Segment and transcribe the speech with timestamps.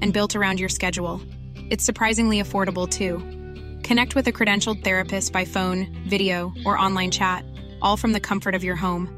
[0.00, 1.20] and built around your schedule.
[1.70, 3.18] It's surprisingly affordable too.
[3.86, 7.44] Connect with a credentialed therapist by phone, video, or online chat,
[7.80, 9.08] all from the comfort of your home.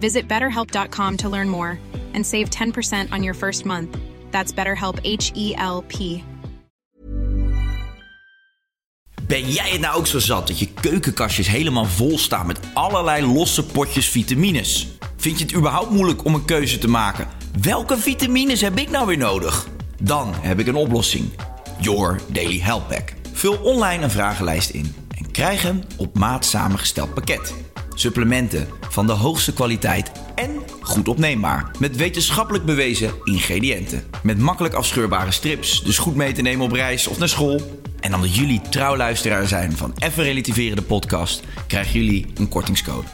[0.00, 1.78] Visit betterhelp.com to learn more
[2.14, 3.96] and save 10% on your first month.
[4.30, 6.22] That's BetterHelp H E L P.
[9.28, 13.26] Ben jij het nou ook zo zat dat je keukenkastjes helemaal vol staan met allerlei
[13.26, 14.88] losse potjes vitamines?
[15.16, 17.28] Vind je het überhaupt moeilijk om een keuze te maken?
[17.60, 19.68] Welke vitamines heb ik nou weer nodig?
[20.02, 21.30] Dan heb ik een oplossing.
[21.80, 23.12] Your Daily Health Pack.
[23.32, 27.54] Vul online een vragenlijst in en krijg een op maat samengesteld pakket.
[27.94, 30.50] Supplementen van de hoogste kwaliteit en
[30.80, 31.70] goed opneembaar.
[31.78, 34.04] Met wetenschappelijk bewezen ingrediënten.
[34.22, 37.60] Met makkelijk afscheurbare strips, dus goed mee te nemen op reis of naar school.
[38.00, 43.06] En omdat jullie trouwluisteraar zijn van Even Relativeren de podcast, krijgen jullie een kortingscode.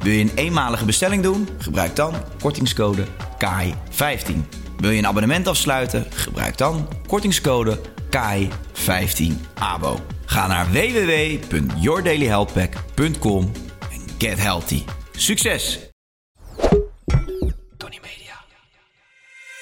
[0.00, 1.48] Wil je een eenmalige bestelling doen?
[1.58, 3.04] Gebruik dan kortingscode
[3.44, 4.60] KAI15.
[4.80, 6.06] Wil je een abonnement afsluiten?
[6.10, 7.78] Gebruik dan kortingscode
[8.16, 10.00] KAI15ABO.
[10.24, 13.52] Ga naar www.yourdailyhealthpack.com
[13.90, 14.82] en get healthy.
[15.12, 15.88] Succes!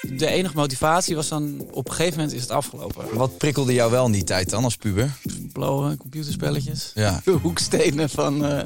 [0.01, 3.05] De enige motivatie was dan op een gegeven moment is het afgelopen.
[3.17, 5.11] Wat prikkelde jou wel in die tijd dan als puber?
[5.51, 7.21] Blowen, computerspelletjes, Ja.
[7.41, 8.45] hoekstenen van...
[8.45, 8.63] eh,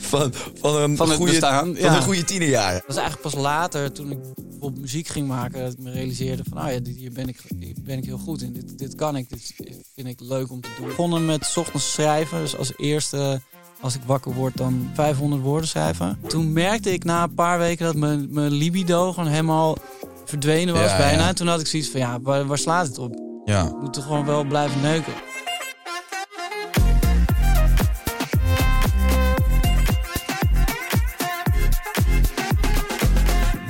[0.00, 1.96] Van, van een Van het goede, bestaan, Van ja.
[1.96, 2.72] een goede tienerjaar.
[2.72, 6.42] Dat was eigenlijk pas later, toen ik bijvoorbeeld muziek ging maken, dat ik me realiseerde
[6.48, 8.52] van, ah ja, dit- hier ben ik, hier ben ik heel goed in.
[8.52, 9.54] Dit, dit kan ik, dit
[9.94, 10.86] vind ik leuk om te doen.
[10.86, 13.40] Begonnen met ochtends schrijven, dus als eerste,
[13.80, 16.18] als ik wakker word, dan 500 woorden schrijven.
[16.28, 19.76] Toen merkte ik na een paar weken dat mijn, mijn libido gewoon helemaal
[20.24, 21.22] verdwenen was, Ja, bijna.
[21.26, 21.32] ja.
[21.32, 23.14] Toen had ik zoiets van, ja, waar, waar slaat het op?
[23.44, 23.66] Ja.
[23.66, 25.12] Ik moet toch gewoon wel blijven neuken.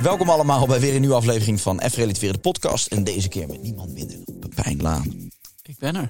[0.01, 2.87] Welkom allemaal bij weer een nieuwe aflevering van F Relativeren de podcast.
[2.87, 5.29] En deze keer met niemand minder dan Pepijn Laan.
[5.61, 6.07] Ik ben er.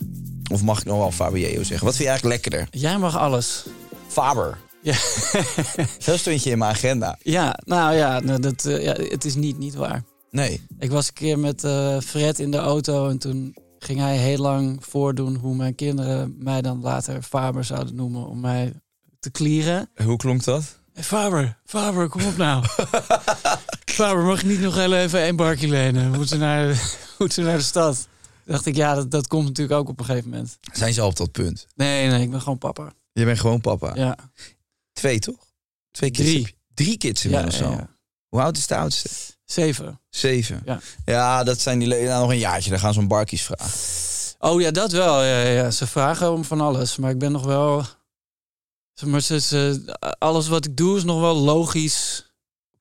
[0.52, 1.66] Of mag ik nog wel Faber zeggen?
[1.68, 2.68] Wat vind je eigenlijk lekkerder?
[2.82, 3.66] Jij mag alles.
[4.08, 4.58] Faber.
[4.82, 4.94] Ja.
[6.00, 7.18] Zo stond je in mijn agenda.
[7.22, 10.04] Ja, nou ja, nou, dat, eh, ja, het is niet, niet waar.
[10.36, 10.62] Nee.
[10.80, 14.38] Ik was een keer met eh, Fred in de auto en toen ging hij heel
[14.38, 18.74] lang voordoen hoe mijn kinderen mij dan later Faber zouden noemen om mij
[19.20, 19.90] te klieren.
[20.04, 20.80] Hoe klonk dat?
[20.94, 22.66] Hey, Faber, Faber, kom op nou.
[24.00, 26.12] Faber, mag ik niet nog heel even één barkje lenen?
[26.12, 27.96] We moeten naar, we moeten naar de stad.
[27.96, 30.58] Toen dacht ik, ja, dat, dat komt natuurlijk ook op een gegeven moment.
[30.74, 31.68] Zijn ze al op dat punt?
[31.76, 32.94] Nee, nee, ik ben gewoon papa.
[33.12, 33.96] Je bent gewoon papa.
[33.96, 34.18] Ja,
[34.94, 35.54] Twee toch?
[35.92, 36.30] Twee kids.
[36.30, 36.42] Drie.
[36.42, 36.54] je?
[36.74, 37.72] Drie kids ja, inmiddels ja, al.
[37.72, 37.95] ja.
[38.36, 39.10] Hoe oud is de oudste?
[39.46, 40.02] Zeven.
[40.10, 40.62] Zeven.
[40.66, 40.80] Ja.
[41.06, 42.70] Ja, dat zijn die nou, nog een jaartje.
[42.70, 43.72] Dan gaan ze om barkies vragen.
[44.40, 45.24] Oh ja, dat wel.
[45.24, 45.72] Ja, ja.
[45.72, 47.84] Ze vragen om van alles, maar ik ben nog wel.
[49.06, 49.82] Maar ze, ze,
[50.18, 52.32] alles wat ik doe is nog wel logisch,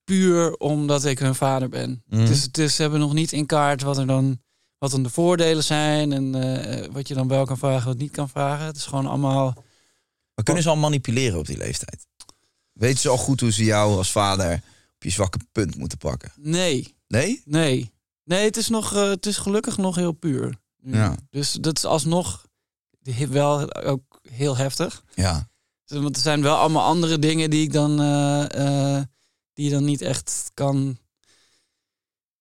[0.05, 2.03] puur omdat ik hun vader ben.
[2.07, 2.27] Mhm.
[2.27, 4.41] Dus, dus ze hebben nog niet in kaart wat er dan,
[4.79, 8.13] wat dan de voordelen zijn en eh, wat je dan wel kan vragen, wat niet
[8.13, 8.67] kan vragen.
[8.67, 9.55] Het is gewoon allemaal.
[10.35, 12.07] Maar kunnen ze al manipuleren op die leeftijd?
[12.73, 14.63] Weten ze al goed hoe ze jou als vader
[15.05, 16.33] je zwakke punt moeten pakken?
[16.37, 17.43] Nee, Nee?
[17.45, 17.93] nee,
[18.25, 18.45] nee.
[18.45, 20.63] Het is nog, eh, het is gelukkig nog heel puur.
[20.81, 20.95] nu.
[20.97, 21.17] Ja.
[21.31, 22.47] Dus dat is alsnog
[23.29, 25.05] wel ook heel heftig.
[25.15, 25.49] Ja.
[25.87, 29.03] Want er zijn wel allemaal andere dingen die ik dan, eh, eh,
[29.53, 30.99] die je dan niet echt kan,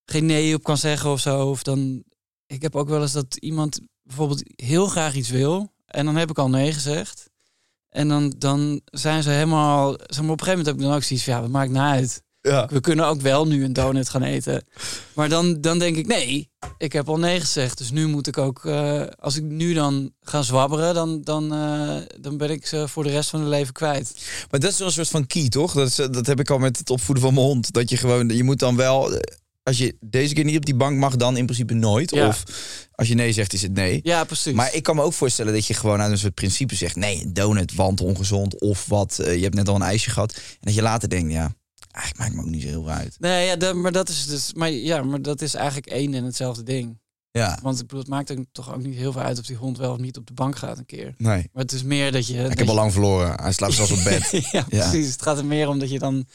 [0.06, 1.50] geen nee op kan zeggen of zo.
[1.50, 2.04] Of dan,
[2.46, 6.30] ik heb ook wel eens dat iemand bijvoorbeeld heel graag iets wil en dan heb
[6.30, 7.32] ik al nee gezegd.
[7.90, 10.94] En dan, dan zijn ze helemaal, zeg maar, op een gegeven moment heb ik dan
[10.94, 12.24] ook zoiets van, ja, wat maakt nou uit?
[12.50, 12.68] Ja.
[12.72, 14.64] We kunnen ook wel nu een donut gaan eten.
[15.14, 17.78] Maar dan, dan denk ik, nee, ik heb al nee gezegd.
[17.78, 22.22] Dus nu moet ik ook, eh, als ik nu dan ga zwabberen, dan, dan, eh,
[22.22, 24.14] dan ben ik ze voor de rest van hun leven kwijt.
[24.52, 25.74] Maar dat is wel een soort van key, toch?
[25.74, 27.74] Dat, is, eh, dat heb ik al met het opvoeden van mijn hond.
[27.74, 29.20] Dat je gewoon, je moet dan wel,
[29.64, 32.12] als je deze keer niet op die bank mag, dan in principe nooit.
[32.12, 32.28] Ja.
[32.28, 32.44] Of
[32.92, 34.00] als je nee zegt, is het nee.
[34.04, 34.54] Ja, precies.
[34.54, 37.32] Maar ik kan me ook voorstellen dat je gewoon uit een soort principe zegt: nee,
[37.32, 38.62] donut, want ongezond.
[38.62, 40.34] Of wat, je hebt net al een ijsje gehad.
[40.34, 41.56] En dat je later denkt: ja,
[41.94, 43.16] eigenlijk maakt me ook niet zo heel veel uit.
[43.20, 46.24] Nee, ja, dat, maar dat is dus, maar ja, maar dat is eigenlijk één en
[46.24, 47.02] hetzelfde ding.
[47.32, 49.56] Ja, Want ik bedoel, het maakt ook toch ook niet heel veel uit of die
[49.56, 51.14] hond wel of niet op de bank gaat een keer.
[51.18, 51.50] nee.
[51.54, 52.44] Maar het is meer dat je.
[52.44, 53.42] Ik heb al lang verloren.
[53.42, 54.48] Hij slaapt zelfs op bed.
[54.52, 55.12] ja, precies.
[55.12, 56.26] Het gaat er meer om dat je dan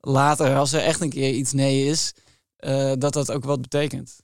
[0.00, 2.12] later, als er echt een keer iets nee is,
[2.56, 4.16] eh, dat dat ook wat betekent.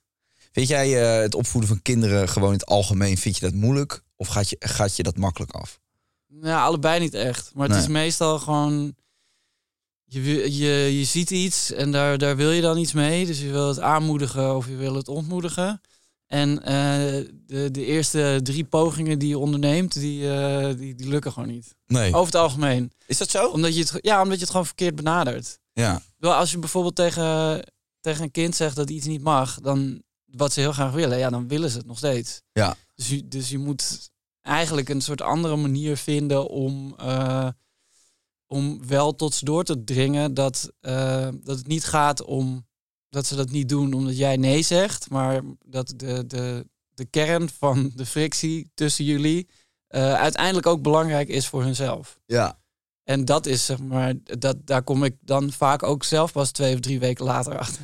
[0.51, 4.03] Vind jij eh, het opvoeden van kinderen gewoon in het algemeen, vind je dat moeilijk?
[4.15, 5.79] Of gaat je, gaat je dat makkelijk af?
[6.41, 7.51] Ja, allebei niet echt.
[7.53, 7.81] Maar het Nee.
[7.85, 8.95] is meestal gewoon...
[10.13, 13.25] Je, je, je ziet iets en daar, daar wil je dan iets mee.
[13.25, 15.81] Dus je wil het aanmoedigen of je wil het ontmoedigen.
[16.27, 21.31] En eh, de, de eerste drie pogingen die je onderneemt, die, eh, die, die lukken
[21.31, 21.75] gewoon niet.
[21.87, 22.13] Nee.
[22.13, 22.91] Over het algemeen.
[23.07, 23.47] Is dat zo?
[23.47, 25.59] Omdat je het, ja, omdat je het gewoon verkeerd benadert.
[25.73, 26.01] Ja.
[26.17, 27.63] Wel, als je bijvoorbeeld tegen,
[27.99, 31.29] tegen een kind zegt dat iets niet mag, dan wat ze heel graag willen, ja,
[31.29, 32.41] dan willen ze het nog steeds.
[32.51, 32.75] Ja.
[32.95, 34.11] Dus je, dus je moet
[34.41, 37.47] eigenlijk een soort andere manier vinden om, eh,
[38.53, 42.65] om wel tot ze door te dringen dat, eh, dat het niet gaat om
[43.09, 47.49] dat ze dat niet doen omdat jij nee zegt, maar dat de, de, de kern
[47.49, 49.47] van de frictie tussen jullie
[49.87, 52.19] eh, uiteindelijk ook belangrijk is voor hunzelf.
[52.25, 52.59] Ja.
[53.03, 56.73] En dat is zeg maar, dat, daar kom ik dan vaak ook zelf pas twee
[56.73, 57.81] of drie weken later achter.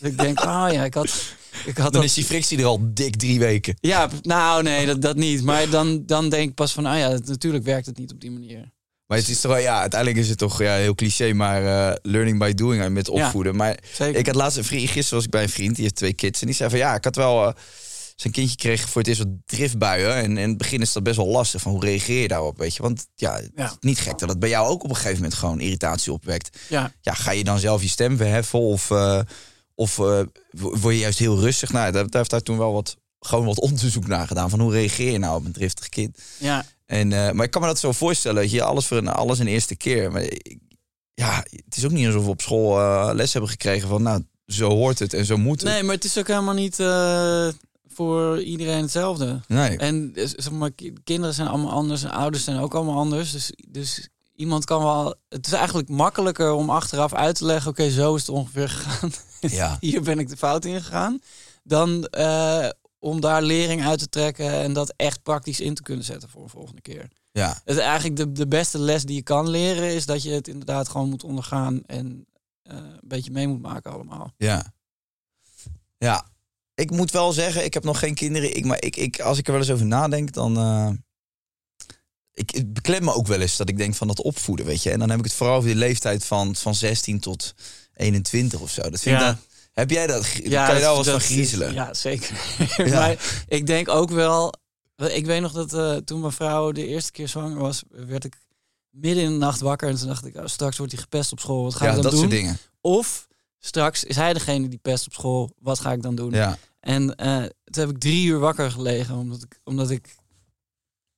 [0.00, 1.34] Dat ik denk, ah ja, ik had,
[1.66, 3.76] ik had Dan dat is die frictie er al dik drie weken.
[3.80, 5.42] ja, nou nee, dat, dat niet.
[5.42, 8.30] Maar dan, dan denk ik pas van, ah ja, natuurlijk werkt het niet op die
[8.30, 8.72] manier.
[9.10, 11.96] Maar het is toch wel, ja, uiteindelijk is het toch ja, heel cliché, maar eh,
[12.02, 13.12] learning by doing en met Ja.
[13.26, 13.56] opvoeden.
[13.56, 14.18] Maar Zeker.
[14.20, 16.40] ik had laatst een vriend, gisteren was ik bij een vriend, die heeft twee kids.
[16.40, 17.52] En die zei van ja, ik had wel, eh,
[18.16, 20.14] zijn kindje kreeg voor het eerst wat driftbuien.
[20.14, 22.74] En in het begin is dat best wel lastig, van hoe reageer je daarop, weet
[22.76, 22.82] je.
[22.82, 23.64] Want ja, het Ja.
[23.66, 26.58] is niet gek dat het bij jou ook op een gegeven moment gewoon irritatie opwekt.
[26.68, 29.20] Ja, Ja, ga je dan zelf je stem verheffen of, eh,
[29.74, 31.72] of wo- word je juist heel rustig?
[31.72, 34.50] Nou, daar, daar heeft hij toen wel wat, gewoon wat onderzoek naar gedaan.
[34.50, 36.18] Van hoe reageer je nou op een driftig kind?
[36.38, 39.08] ja, En, eh, maar ik kan me dat zo voorstellen, dat je alles voor een,
[39.08, 40.12] alles een eerste keer.
[40.12, 40.58] Maar ik-
[41.14, 44.24] ja, het is ook niet alsof we op school eh, les hebben gekregen van, nou,
[44.46, 45.70] zo hoort het en zo moet het.
[45.70, 47.48] nee, maar het is ook helemaal niet eh,
[47.88, 49.40] voor iedereen hetzelfde.
[49.48, 49.76] Nee.
[49.78, 50.70] En zeg maar,
[51.04, 53.32] kinderen zijn allemaal anders en ouders zijn ook allemaal anders.
[53.32, 55.14] Dus, dus iemand kan wel.
[55.28, 59.12] Het is eigenlijk makkelijker om achteraf uit te leggen: oké, zo is het ongeveer gegaan.
[59.40, 59.76] Ja.
[59.80, 61.20] Hier ben ik de fout in gegaan.
[61.64, 62.08] Dan
[63.02, 66.42] om daar lering uit te trekken en dat echt praktisch in te kunnen zetten voor
[66.42, 67.08] een volgende keer.
[67.32, 67.48] Ja.
[67.64, 70.48] Het is eigenlijk de, de beste les die je kan leren, is dat je het
[70.48, 72.26] inderdaad gewoon moet ondergaan en
[72.62, 74.32] eh, een beetje mee moet maken allemaal.
[74.36, 74.72] Ja.
[75.98, 76.28] Ja.
[76.74, 78.56] Ik moet wel zeggen, ik heb nog geen kinderen.
[78.56, 80.56] Ik, maar ik, ik, als ik er wel eens over nadenk, dan...
[80.56, 80.90] eh,
[82.32, 84.90] ik, het beklemt me ook wel eens dat ik denk van dat opvoeden, weet je.
[84.90, 87.54] En dan heb ik het vooral over de leeftijd van, van 16 tot
[87.94, 88.82] 21 of zo.
[88.82, 89.26] Dat vind ik Ja.
[89.26, 89.38] dan,
[89.80, 90.32] heb jij dat?
[90.32, 91.72] kan je daar wel eens van griezelen?
[91.74, 92.36] Ja, zeker.
[92.76, 92.98] Ja.
[92.98, 94.54] maar ik denk ook wel...
[94.96, 98.34] Ik weet nog dat eh, toen mijn vrouw de eerste keer zwanger was, werd ik
[98.90, 99.88] midden in de nacht wakker.
[99.88, 101.62] En toen dacht ik, oh, straks wordt hij gepest op school.
[101.62, 102.20] Wat ga Ja, ik dan dat doen?
[102.20, 102.58] soort dingen.
[102.80, 103.26] Of
[103.58, 105.50] straks is hij degene die pest op school.
[105.58, 106.30] Wat ga ik dan doen?
[106.30, 106.58] Ja.
[106.80, 109.14] En eh, toen heb ik drie uur wakker gelegen.
[109.16, 110.14] Omdat ik, omdat ik...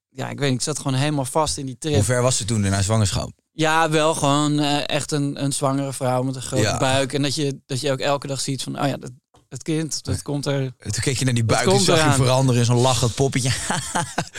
[0.09, 0.59] Ja, ik weet niet.
[0.59, 1.95] Ik zat gewoon helemaal vast in die trip.
[1.95, 3.31] Hoe ver was ze toen in haar zwangerschap?
[3.53, 6.79] Ja, wel gewoon eh, echt een, een zwangere vrouw met een grote Ja.
[6.79, 7.13] buik.
[7.13, 8.81] En dat je, dat je ook elke dag ziet van...
[8.81, 9.11] Oh ja, dat,
[9.49, 10.75] het kind, dat komt er...
[10.79, 13.51] Toen keek je naar die buik en zag je veranderen in zo'n lachend poppetje.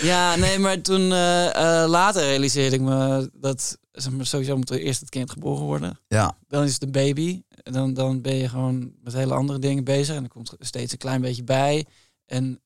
[0.01, 3.77] Ja, nee, maar toen eh, eh, later realiseerde ik me dat...
[3.91, 5.99] Zeg maar, sowieso moet er eerst het kind geboren worden.
[6.07, 6.37] Ja.
[6.47, 7.41] Dan is het een baby.
[7.63, 10.15] En dan, dan ben je gewoon met hele andere dingen bezig.
[10.15, 11.85] En er komt steeds een klein beetje bij.
[12.25, 12.61] En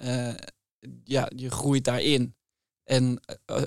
[1.03, 2.35] ja, je groeit daarin.
[2.83, 3.21] En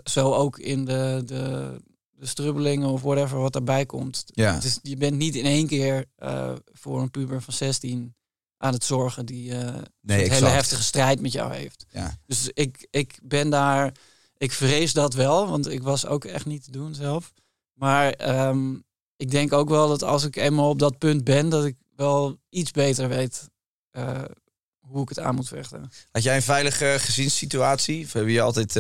[0.05, 1.77] zo ook in de, de,
[2.21, 4.25] de strubbelingen of whatever wat daarbij komt.
[4.27, 4.59] Ja.
[4.59, 8.15] Dus je bent niet in één keer eh, voor een puber van 16
[8.57, 9.85] aan het zorgen die eh, een
[10.31, 11.87] hele heftige strijd met jou heeft.
[11.91, 12.19] Ja.
[12.27, 13.95] Dus ik, ik ben daar,
[14.37, 17.33] ik vrees dat wel, want ik was ook echt niet te doen zelf.
[17.73, 18.75] Maar ehm,
[19.17, 22.39] ik denk ook wel dat als ik eenmaal op dat punt ben, dat ik wel
[22.49, 23.51] iets beter weet
[23.91, 24.23] eh,
[24.79, 25.91] hoe ik het aan moet vechten.
[26.11, 28.05] Had jij een veilige gezinssituatie?
[28.05, 28.73] Of heb je altijd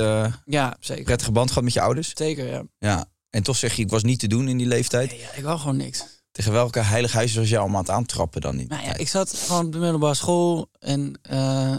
[0.45, 1.05] Ja, zeker.
[1.05, 2.13] prettige band gehad met je ouders?
[2.15, 2.63] Zeker, ja.
[2.79, 3.07] Ja.
[3.31, 5.11] En toch zeg je, ik was niet te doen in die leeftijd.
[5.11, 6.05] Nee, ja, ik wou gewoon niks.
[6.31, 8.69] Tegen welke heilig huisjes was je allemaal aan het aantrappen dan niet?
[8.69, 11.75] Nou ja, ik zat gewoon op de middelbare school en eh,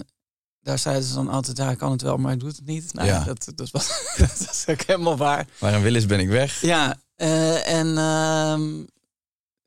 [0.62, 2.94] daar zeiden ze dan altijd, ja, ik kan het wel, maar ik doe het niet.
[2.94, 3.24] Nou, Ja.
[3.24, 5.48] dat, dat, was, dat is ook helemaal waar.
[5.60, 6.62] Maar een Willis ben ik weg.
[6.62, 8.86] Ja, eh, en ehm,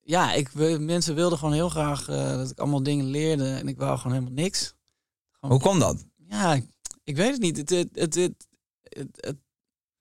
[0.01, 3.77] ja, ik, mensen wilden gewoon heel graag eh, dat ik allemaal dingen leerde en ik
[3.79, 4.75] wou gewoon helemaal niks.
[5.33, 6.05] Gewoon, Hoe kwam dat?
[6.29, 6.67] Ja, ik,
[7.05, 7.57] ik weet het niet.
[7.57, 8.35] Het, het, het, het,
[8.83, 9.37] het- het-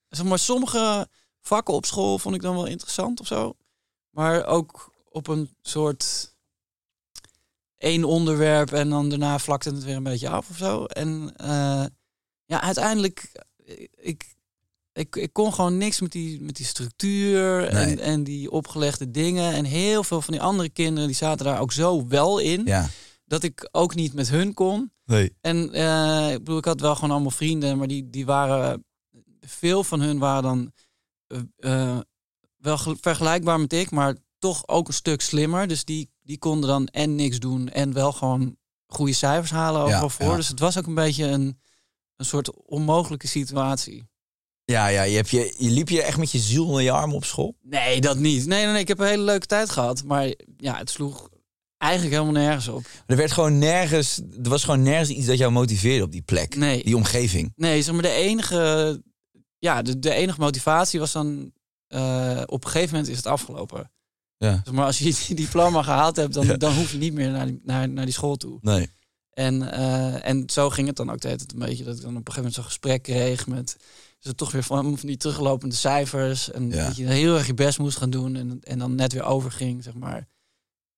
[0.09, 1.07] zeg maar, sommige
[1.43, 3.55] vakken op school vond ik dan wel interessant of zo.
[4.09, 6.31] Maar ook op een soort
[7.77, 10.85] één onderwerp en dan daarna vlakte het weer een beetje af of zo.
[10.85, 11.85] En eh,
[12.45, 13.31] ja, uiteindelijk,
[13.95, 14.35] ik,
[14.93, 18.01] ik, ik kon gewoon niks met die, met die structuur en, Nee.
[18.01, 19.53] en die opgelegde dingen.
[19.53, 22.89] En heel veel van die andere kinderen, die zaten daar ook zo wel in, Ja.
[23.25, 24.91] dat ik ook niet met hun kon.
[25.05, 25.35] Nee.
[25.41, 28.85] En eh, ik bedoel, ik had wel gewoon allemaal vrienden, maar die, die waren.
[29.45, 30.71] Veel van hun waren dan
[31.57, 31.99] eh, eh,
[32.57, 35.67] wel ge- vergelijkbaar met ik, maar toch ook een stuk slimmer.
[35.67, 40.01] Dus die, die konden dan en niks doen en wel gewoon goede cijfers halen overal
[40.01, 40.25] Ja, voor.
[40.25, 40.35] ja.
[40.35, 41.59] Dus het was ook een beetje een,
[42.15, 44.07] een soort onmogelijke situatie.
[44.65, 47.13] Ja, ja je, hebt je, je liep je echt met je ziel onder je arm
[47.13, 47.55] op school?
[47.61, 48.45] Nee, dat niet.
[48.45, 50.03] Nee, nee, nee, ik heb een hele leuke tijd gehad.
[50.03, 51.29] Maar ja, het sloeg
[51.77, 52.85] eigenlijk helemaal nergens op.
[53.05, 56.55] Er werd gewoon nergens, er was gewoon nergens iets dat jou motiveerde op die plek.
[56.55, 56.83] Nee.
[56.83, 57.51] Die omgeving.
[57.55, 59.01] Nee, zeg maar de enige,
[59.63, 61.51] ja, de, de enige motivatie was dan,
[61.87, 63.91] eh, op een gegeven moment is het afgelopen.
[64.37, 64.63] Ja.
[64.71, 66.57] Maar als je die diploma gehaald hebt, dan, Ja.
[66.57, 68.57] dan hoef je niet meer naar die, naar, naar die school toe.
[68.61, 68.89] Nee.
[69.29, 71.83] En, eh, en zo ging het dan ook de hele tijd een beetje.
[71.83, 73.77] Dat ik dan op een gegeven moment zo'n gesprek kreeg met...
[74.19, 76.51] Dus toch weer van, van die teruglopende cijfers.
[76.51, 76.85] En Ja.
[76.85, 78.35] dat je heel erg je best moest gaan doen.
[78.35, 80.27] En, en dan net weer overging, zeg maar.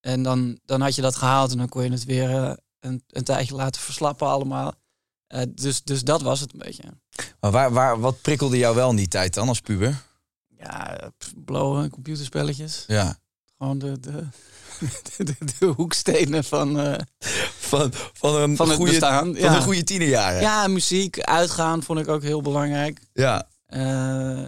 [0.01, 3.03] En dan, dan had je dat gehaald en dan kon je het weer eh, een,
[3.09, 4.73] een tijdje laten verslappen allemaal.
[5.27, 6.83] Eh, dus, dus dat was het een beetje.
[7.39, 10.01] Maar waar, waar, wat prikkelde jou wel in die tijd dan als puber?
[10.57, 11.11] Ja,
[11.45, 12.83] blowen, computerspelletjes.
[12.87, 13.17] Ja.
[13.57, 14.11] Gewoon de, de,
[15.17, 16.99] de, de, de hoekstenen van, eh,
[17.59, 19.35] Van, van een van goede, bestaan.
[19.35, 20.41] van een goede tienerjaren.
[20.41, 22.99] ja, muziek, uitgaan vond ik ook heel belangrijk.
[23.13, 23.47] ja.
[23.65, 24.43] eh,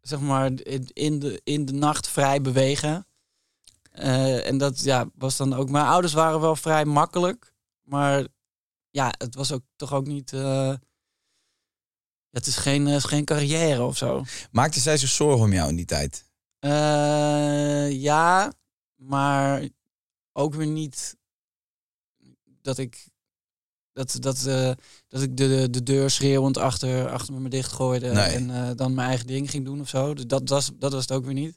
[0.00, 0.50] zeg maar
[0.92, 3.06] in- de, in de nacht vrij bewegen.
[3.92, 5.70] En dat ja, was dan ook.
[5.70, 7.52] Mijn ouders waren wel vrij makkelijk.
[7.82, 8.26] Maar
[8.90, 10.32] ja, het was ook toch ook niet.
[10.32, 10.74] eh,
[12.30, 14.24] het is geen, eh, is geen carrière of zo.
[14.50, 16.24] Maakte zij zich zorgen om jou in die tijd?
[16.58, 18.52] Eh, ja,
[18.96, 19.68] maar
[20.32, 21.16] ook weer niet
[22.62, 23.06] dat ik.
[23.92, 24.42] Dat, dat,
[25.08, 28.34] dat ik de, de deur schreeuwend achter, achter me dichtgooide Nee.
[28.34, 30.14] en dan mijn eigen ding ging doen of zo.
[30.14, 31.56] Dus dat was, dat was het ook weer niet.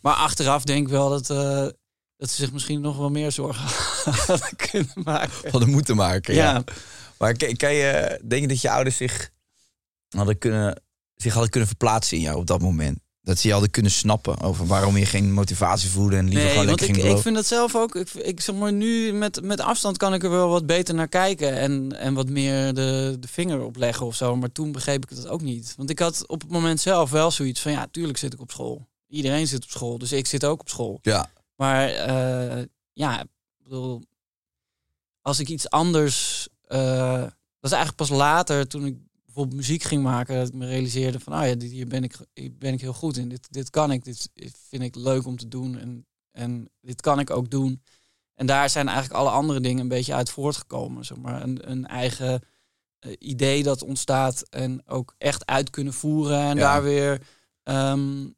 [0.00, 1.26] Maar achteraf denk ik wel dat,
[2.16, 3.64] dat ze zich misschien nog wel meer zorgen
[4.26, 5.50] hadden kunnen maken.
[5.50, 6.52] Hadden moeten maken, ja.
[6.52, 6.64] Ja,
[7.18, 9.30] Maar kan, kan je, denk je dat je ouders zich
[10.08, 10.82] hadden kunnen,
[11.14, 12.98] zich hadden kunnen verplaatsen in jou op dat moment?
[13.20, 16.50] Dat ze je hadden kunnen snappen over waarom je geen motivatie voelde en liever nee,
[16.50, 17.22] gewoon want lekker ik, ging ik blowen?
[17.22, 17.94] vind dat zelf ook.
[17.94, 21.08] Ik, ik zeg maar nu met, met afstand kan ik er wel wat beter naar
[21.08, 24.36] kijken en, en wat meer de, de vinger op leggen of zo.
[24.36, 25.74] Maar toen begreep ik dat ook niet.
[25.76, 28.50] Want ik had op het moment zelf wel zoiets van ja, tuurlijk zit ik op
[28.50, 28.88] school.
[29.08, 30.98] Iedereen zit op school, dus ik zit ook op school.
[31.02, 33.28] Ja, Maar eh, ja, ik
[33.62, 34.02] bedoel,
[35.22, 36.48] als ik iets anders.
[36.62, 37.20] eh,
[37.60, 41.20] dat is eigenlijk pas later toen ik bijvoorbeeld muziek ging maken, dat ik me realiseerde
[41.20, 43.28] van, ah ja, dit, hier ben ik, hier ben ik heel goed in.
[43.28, 44.28] Dit, dit kan ik, dit
[44.68, 47.82] vind ik leuk om te doen en, en dit kan ik ook doen.
[48.34, 51.04] En daar zijn eigenlijk alle andere dingen een beetje uit voortgekomen.
[51.04, 51.42] Zeg maar.
[51.42, 52.42] een, een eigen
[52.98, 56.62] eh, idee dat ontstaat en ook echt uit kunnen voeren en Ja.
[56.62, 57.20] daar weer
[57.62, 58.30] ehm, eh,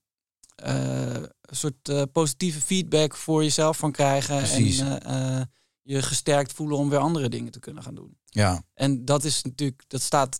[0.57, 4.37] een soort eh, positieve feedback voor jezelf van krijgen.
[4.37, 4.79] Precies.
[4.79, 5.45] En eh, eh,
[5.83, 8.19] je gesterkt voelen om weer andere dingen te kunnen gaan doen.
[8.25, 8.63] ja.
[8.75, 10.39] En dat is natuurlijk, dat staat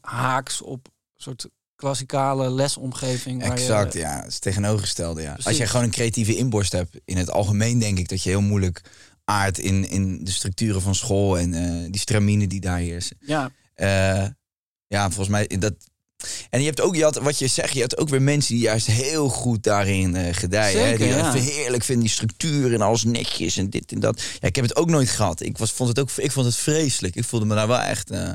[0.00, 3.40] haaks op een soort klassikale lesomgeving.
[3.40, 3.92] waar je- exact.
[3.92, 5.22] Ja, het is tegenovergestelde.
[5.22, 5.36] Ja.
[5.42, 8.40] Als jij gewoon een creatieve inborst hebt, in het algemeen denk ik dat je heel
[8.40, 8.82] moeilijk
[9.24, 13.16] aardt in, in de structuren van school en eh, die stramine die daar heersen.
[13.20, 14.26] ja, Eh,
[14.86, 15.74] ja, volgens mij dat.
[16.50, 18.62] En je hebt ook, je had, wat je zegt, je had ook weer mensen die
[18.62, 20.88] juist heel goed daarin eh gedijen.
[20.88, 20.96] hè?
[20.96, 21.32] Die ja.
[21.32, 24.20] het heerlijk vinden, die structuur en alles netjes en dit en dat.
[24.40, 25.40] Ja, ik heb het ook nooit gehad.
[25.40, 27.16] Ik, was, vond het ook, ik vond het vreselijk.
[27.16, 28.10] Ik voelde me daar wel echt.
[28.10, 28.30] eh,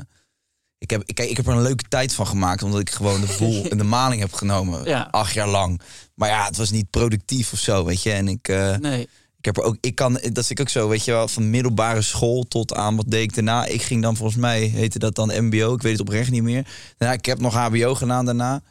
[0.78, 3.36] ik, heb, ik, ik heb er een leuke tijd van gemaakt, omdat ik gewoon de
[3.38, 4.84] boel en de maling heb genomen.
[4.84, 5.08] Ja.
[5.10, 5.80] Acht jaar lang.
[6.14, 8.12] Maar ja, het was niet productief of zo, weet je.
[8.12, 8.48] En ik.
[8.48, 9.08] eh, nee.
[9.42, 11.50] Ik heb er ook, ik kan, dat is ik ook zo, weet je wel, van
[11.50, 13.64] middelbare school tot aan wat deed ik daarna.
[13.64, 16.66] Ik ging dan volgens mij, heette dat dan MBO, ik weet het oprecht niet meer.
[16.96, 18.62] Daarna, ik heb nog HBO gedaan daarna.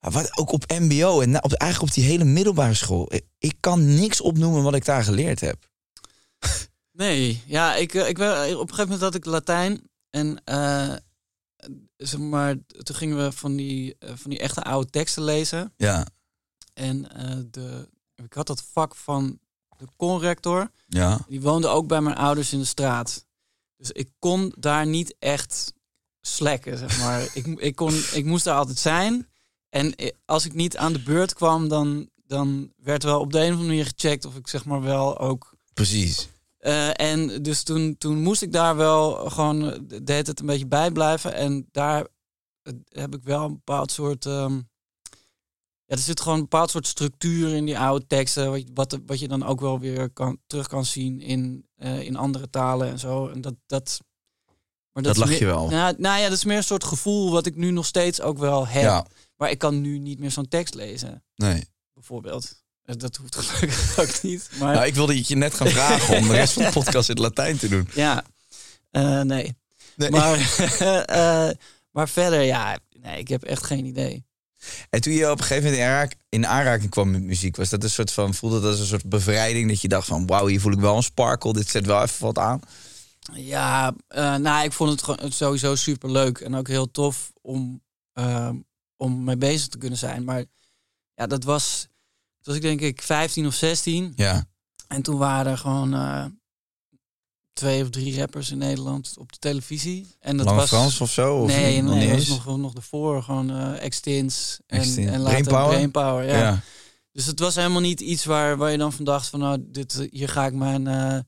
[0.00, 3.12] Maar wat, ook op MBO en op, eigenlijk op die hele middelbare school.
[3.38, 5.68] Ik, kan niks opnoemen wat ik daar geleerd heb.
[6.92, 9.82] Nee, ja, ik, eh, ik ben, op een gegeven moment had ik Latijn.
[10.10, 10.42] En
[11.96, 15.72] zeg maar, toen gingen we van die, eh, van die echte oude teksten lezen.
[15.76, 16.06] Ja,
[16.74, 17.02] En
[17.50, 19.38] de, ik had dat vak van
[19.78, 20.70] de conrector.
[20.86, 23.26] ja, Die woonde ook bij mijn ouders in de straat.
[23.76, 25.72] Dus ik kon daar niet echt
[26.20, 27.22] slekken, zeg maar.
[27.34, 29.28] ik, ik, kon, ik moest daar altijd zijn.
[29.68, 29.94] En
[30.24, 33.50] als ik niet aan de beurt kwam, dan, dan werd wel op de een of
[33.50, 36.28] andere manier gecheckt of ik zeg maar wel ook precies.
[36.58, 40.46] eh, en dus toen, toen moest ik daar wel gewoon eh, de hele tijd een
[40.46, 41.34] beetje bij blijven.
[41.34, 42.06] En daar
[42.62, 44.26] eh, heb ik wel een bepaald soort.
[44.26, 44.60] ehm,
[45.88, 48.50] ja, er zit gewoon een bepaald soort structuur in die oude teksten.
[48.50, 52.00] Wat, je- wat, wat je dan ook wel weer kan, terug kan zien in, eh,
[52.00, 53.28] in andere talen en zo.
[53.28, 53.54] En dat.
[53.66, 54.00] dat
[54.92, 55.68] maar Dat lag meer- je wel.
[55.68, 58.38] Nou, nou ja, dat is meer een soort gevoel wat ik nu nog steeds ook
[58.38, 58.82] wel heb.
[58.82, 61.64] Ja, Maar ik kan nu niet meer zo'n tekst lezen, nee.
[61.94, 62.62] bijvoorbeeld.
[62.82, 64.50] Eh, Dat hoeft gelukkig ook niet.
[64.58, 67.08] Maar Nou, ik wilde het je net gaan vragen om de rest van de podcast
[67.08, 67.88] in Latijn te doen.
[67.94, 68.24] Ja,
[68.90, 69.56] Eh, nee.
[69.96, 70.10] Nee.
[70.10, 70.38] Maar,
[71.92, 74.26] maar verder, ja, nee, ik heb echt geen idee.
[74.90, 77.68] En toen je op een gegeven moment in, aanrak- in aanraking kwam met muziek, was
[77.68, 80.46] dat een soort van, voelde dat als een soort bevrijding dat je dacht van, wauw,
[80.46, 82.60] hier voel ik wel een sparkle, dit zet wel even wat aan.
[83.32, 87.82] Ja, eh, nou, ik vond het gewoon sowieso super leuk en ook heel tof om,
[88.12, 88.50] eh,
[88.96, 90.24] om mee bezig te kunnen zijn.
[90.24, 90.44] Maar
[91.14, 91.86] ja, dat was,
[92.40, 94.12] toen was ik denk ik 15 of 16.
[94.16, 94.44] Ja,
[94.88, 96.24] En toen waren er gewoon eh,
[97.58, 100.06] twee of drie rappers in Nederland op de televisie.
[100.20, 101.36] En dat Lange was Frans of zo?
[101.36, 103.22] Of nee, nee, dat was nog, nog ervoor.
[103.22, 105.10] Gewoon eh Extins en, Extins.
[105.10, 105.68] en later Brainpower?
[105.68, 106.26] Brainpower.
[106.26, 106.38] ja.
[106.38, 106.60] ja.
[107.12, 109.98] Dus het was helemaal niet iets waar, waar je dan van dacht van nou, dit,
[109.98, 110.86] eh, hier ga ik mijn...
[110.86, 111.18] eh,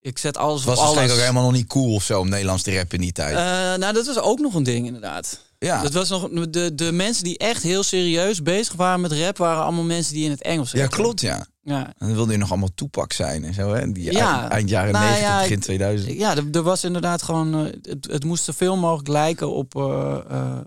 [0.00, 0.94] ik zet alles was op alles.
[0.94, 3.36] waarschijnlijk ook helemaal nog niet cool of zo om Nederlands te rappen in die tijd.
[3.36, 5.40] Eh, nou, dat was ook nog een ding inderdaad.
[5.58, 5.82] ja.
[5.82, 9.62] Dat was nog de, de mensen die echt heel serieus bezig waren met rap waren
[9.62, 11.46] allemaal mensen die in het Engels ja, klopt, ja.
[11.64, 13.92] Ja, En dan wilde je nog allemaal toepak zijn en zo, hè?
[13.92, 14.38] Die Ja.
[14.40, 16.12] eind, eind jaren Nou 90, ja, begin ik- 2000.
[16.18, 20.20] ja er, er was inderdaad gewoon eh, het, het moest zoveel mogelijk lijken op, eh,
[20.28, 20.60] eh,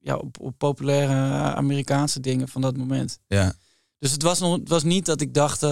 [0.00, 1.14] ja, op, op populaire
[1.54, 3.18] Amerikaanse dingen van dat moment.
[3.26, 3.52] Ja.
[3.98, 5.62] Dus het was nog, het was niet dat ik dacht,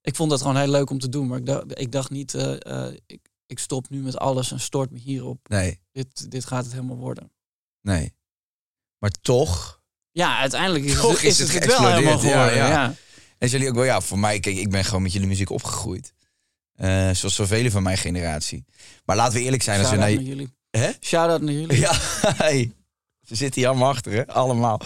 [0.00, 2.34] ik vond dat gewoon heel leuk om te doen, maar ik dacht, ik dacht niet,
[3.06, 5.48] ik, ik stop nu met alles en stort me hierop.
[5.48, 7.32] Nee, Dit, dit gaat het helemaal worden.
[7.80, 8.14] nee.
[8.98, 9.80] Maar toch...
[10.10, 12.54] Ja, uiteindelijk is, Toch het, is het het, wel helemaal geworden.
[12.56, 12.68] ja.
[12.68, 12.94] ja.
[13.42, 16.14] En jullie ook wel, ja, voor mij, kijk, ik ben gewoon met jullie muziek opgegroeid.
[16.74, 18.64] Eh, zoals zoveel van mijn generatie.
[19.04, 20.24] Maar laten we eerlijk zijn, als we Shout-out naar...
[20.24, 20.54] naar jullie.
[20.70, 20.90] Hè?
[21.00, 21.78] Shout-out naar jullie.
[21.86, 21.92] Ja,
[22.36, 22.72] hey.
[23.20, 24.26] ze zitten hier allemaal achter, hè?
[24.26, 24.80] Allemaal.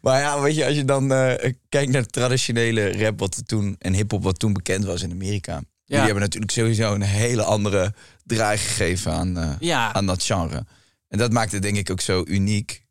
[0.00, 3.76] Maar ja, weet je, als je dan eh, kijkt naar de traditionele rap wat toen
[3.78, 5.62] en hip-hop wat toen bekend was in Amerika.
[5.84, 10.66] Jullie hebben natuurlijk sowieso een hele andere draai gegeven aan, eh, Ja, aan dat genre.
[11.08, 12.86] En dat maakt het denk ik ook zo uniek.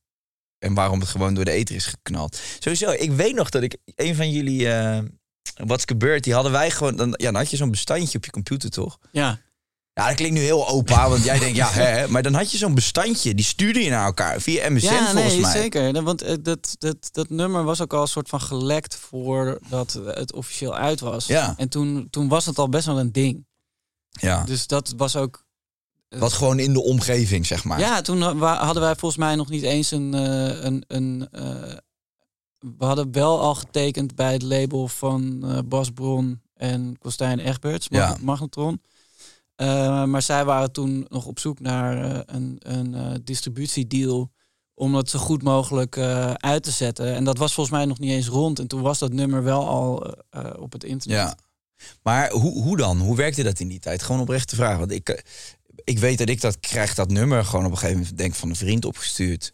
[0.60, 2.40] En waarom het gewoon door de ether is geknald.
[2.60, 4.70] Sowieso, ik weet nog dat ik een van jullie.
[4.70, 5.00] eh
[5.56, 6.24] What's gebeurd?
[6.24, 6.96] Die hadden wij gewoon.
[6.96, 8.98] Dan, ja, dan had je zo'n bestandje op je computer, toch?
[9.12, 9.46] ja.
[9.94, 12.08] Ja, dat klinkt nu heel opa, want jij denkt, ja, hè.
[12.08, 15.34] Maar dan had je zo'n bestandje, die stuurde je naar elkaar via MSN ja volgens
[15.34, 15.52] nee, mij.
[15.52, 15.96] zeker.
[15.96, 20.00] Ja, Want eh, dat, dat, dat nummer was ook al een soort van gelekt voordat
[20.06, 21.26] het officieel uit was.
[21.26, 21.54] Ja.
[21.58, 23.46] En toen, toen was het al best wel een ding.
[24.10, 25.46] Ja, Dus dat was ook...
[26.10, 27.80] wat gewoon in de omgeving, zeg maar.
[27.80, 30.14] Ja, toen hadden wij volgens mij nog niet eens een...
[30.14, 31.74] eh, een, een eh,
[32.78, 37.90] we hadden wel al getekend bij het label van eh, Bas Bron en Kostijn Egberts,
[37.90, 38.18] Mag- Ja.
[38.22, 38.82] Magnetron.
[39.56, 44.32] Eh, maar zij waren toen nog op zoek naar eh, een, een eh, distributiedeal
[44.74, 47.16] om het zo goed mogelijk eh, uit te zetten.
[47.16, 48.60] En dat was volgens mij nog niet eens rond.
[48.60, 51.18] En toen was dat nummer wel al eh, eh, op het internet.
[51.20, 51.38] Ja.
[52.04, 53.00] Maar hoe, hoe dan?
[53.00, 54.04] Hoe werkte dat in die tijd?
[54.04, 54.80] Gewoon oprecht te vragen.
[54.80, 55.18] Want ik, eh,
[55.88, 58.50] ik weet dat ik dat krijg, dat nummer gewoon op een gegeven moment denk van
[58.50, 59.54] een vriend opgestuurd.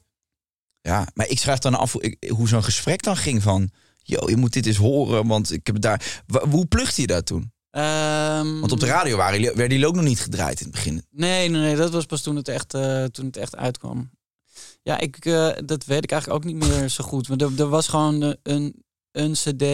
[0.82, 1.96] Ja, maar ik schrijf dan af
[2.28, 3.69] hoe, zo'n gesprek dan ging van...
[4.06, 6.24] Yo, je moet dit eens horen, want ik heb daar...
[6.50, 7.52] Hoe plucht je dat toen?
[7.69, 11.06] Ehm, Want op de radio waren, werden die ook nog niet gedraaid in het begin.
[11.10, 14.12] Nee, nee, nee, dat was pas toen het echt, eh, toen het echt uitkwam.
[14.82, 17.28] Ja, ik, eh, dat weet ik eigenlijk ook niet meer zo goed.
[17.28, 19.65] Maar er, er was gewoon een, een cd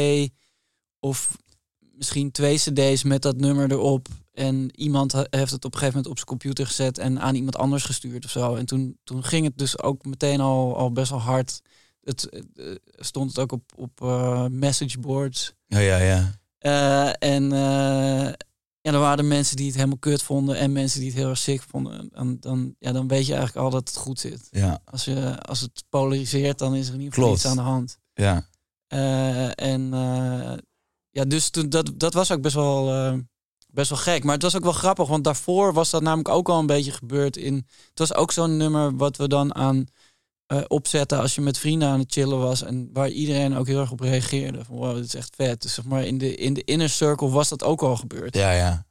[1.00, 1.38] of
[1.80, 4.08] misschien twee cd's met dat nummer erop.
[4.40, 7.58] En iemand heeft het op een gegeven moment op zijn computer gezet en aan iemand
[7.58, 8.56] anders gestuurd of zo.
[8.56, 11.62] En toen, toen ging het dus ook meteen al, al best wel hard.
[12.04, 15.54] Het eh, stond het ook op, op eh, messageboards.
[15.68, 16.32] Ja, ja, ja.
[16.58, 17.50] Eh, en
[18.82, 21.38] ja, er waren mensen die het helemaal kut vonden en mensen die het heel erg
[21.38, 22.10] sick vonden.
[22.14, 24.48] En dan, ja, dan weet je eigenlijk al dat het goed zit.
[24.52, 27.62] Ja, Als, je, als het polariseert, dan is er in ieder geval iets aan de
[27.62, 27.98] hand.
[28.14, 28.48] ja.
[29.56, 29.90] En
[31.12, 32.88] ja, dus toen, dat, dat was ook best wel,
[33.72, 34.24] best wel gek.
[34.24, 36.92] Maar het was ook wel grappig, want daarvoor was dat namelijk ook al een beetje
[36.92, 37.38] gebeurd.
[37.38, 37.56] In,
[37.90, 39.88] het was ook zo'n nummer wat we dan aan
[40.46, 42.62] eh, opzetten als je met vrienden aan het chillen was.
[42.62, 44.66] En waar iedereen ook heel erg op reageerde.
[44.66, 45.62] Van wow, dit is echt vet.
[45.62, 48.36] Dus zeg maar in de, in de inner circle was dat ook al gebeurd.
[48.36, 48.88] Ja, ja.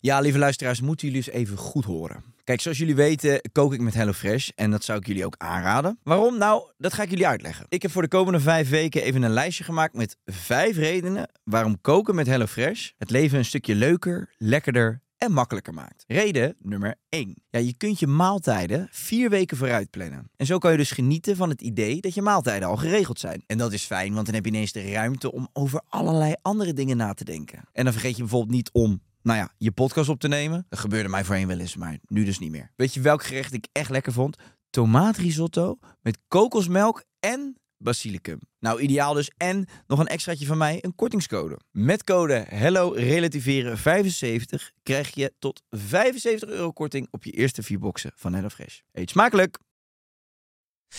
[0.00, 2.24] Ja, lieve luisteraars, moeten jullie eens even goed horen.
[2.44, 5.98] Kijk, zoals jullie weten kook ik met HelloFresh en dat zou ik jullie ook aanraden.
[6.02, 6.38] Waarom?
[6.38, 7.66] Nou, dat ga ik jullie uitleggen.
[7.68, 11.80] Ik heb voor de komende vijf weken even een lijstje gemaakt met vijf redenen waarom
[11.80, 16.04] koken met HelloFresh het leven een stukje leuker, lekkerder en makkelijker maakt.
[16.06, 17.42] Reden nummer 1.
[17.50, 20.30] Ja, je kunt je maaltijden vier weken vooruit plannen.
[20.36, 23.42] En zo kan je dus genieten van het idee dat je maaltijden al geregeld zijn.
[23.46, 26.72] En dat is fijn, want dan heb je ineens de ruimte om over allerlei andere
[26.72, 27.64] dingen na te denken.
[27.72, 30.66] En dan vergeet je bijvoorbeeld niet om nou ja, je podcast op te nemen.
[30.68, 32.72] Dat gebeurde mij voorheen wel eens, maar nu dus niet meer.
[32.76, 34.36] Weet je welk gerecht ik echt lekker vond?
[34.70, 38.38] Tomaatrisotto met kokosmelk en basilicum.
[38.58, 39.30] Nou, ideaal dus.
[39.36, 41.60] En nog een extraatje van mij, een kortingscode.
[41.70, 47.78] Met code HELLO RELATIVEREN 75 krijg je tot 75 euro korting op je eerste vier
[47.78, 48.78] boxen van HelloFresh.
[48.92, 49.58] Eet smakelijk!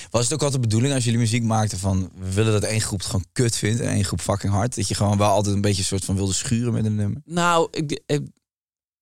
[0.10, 2.12] Was het ook altijd de bedoeling als jullie muziek maakten van...
[2.18, 4.76] we willen dat één groep het gewoon kut vindt en één groep fucking hard?
[4.76, 7.22] Dat je gewoon wel altijd een beetje een soort van wilde schuren met een nummer?
[7.26, 8.28] Nou, ik, ik-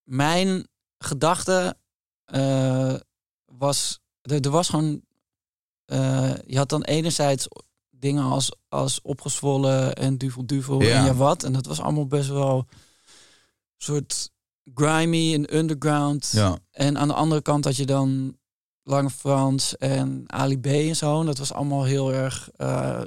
[0.04, 1.76] mijn gedachte
[2.26, 2.96] eh,
[3.46, 4.00] was...
[4.22, 5.02] Er, er was gewoon
[5.86, 7.48] eh, je had dan enerzijds
[7.90, 10.98] dingen als, als opgezwollen en duvel duvel Ja.
[11.00, 11.44] en ja wat.
[11.44, 12.68] En dat was allemaal best wel
[13.78, 14.30] soort
[14.74, 16.30] grimy en underground.
[16.34, 16.60] Ja.
[16.72, 18.38] En aan de andere kant had je dan
[18.92, 21.20] Lange Frans en Ali B en zo.
[21.20, 23.02] En dat was allemaal heel erg eh,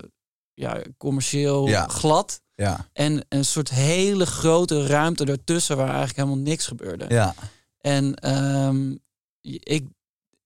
[0.54, 1.86] ja, commercieel Ja.
[1.88, 2.42] glad.
[2.54, 2.88] Ja.
[2.92, 7.04] En een soort hele grote ruimte ertussen waar eigenlijk helemaal niks gebeurde.
[7.08, 7.34] Ja.
[7.80, 8.94] En ehm,
[9.40, 9.86] ik,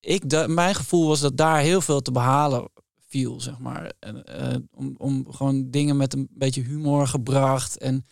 [0.00, 2.68] ik, da- mijn gevoel was dat daar heel veel te behalen
[3.08, 3.92] viel, zeg maar.
[3.98, 7.78] En, eh, om, om gewoon dingen met een beetje humor gebracht.
[7.78, 8.06] En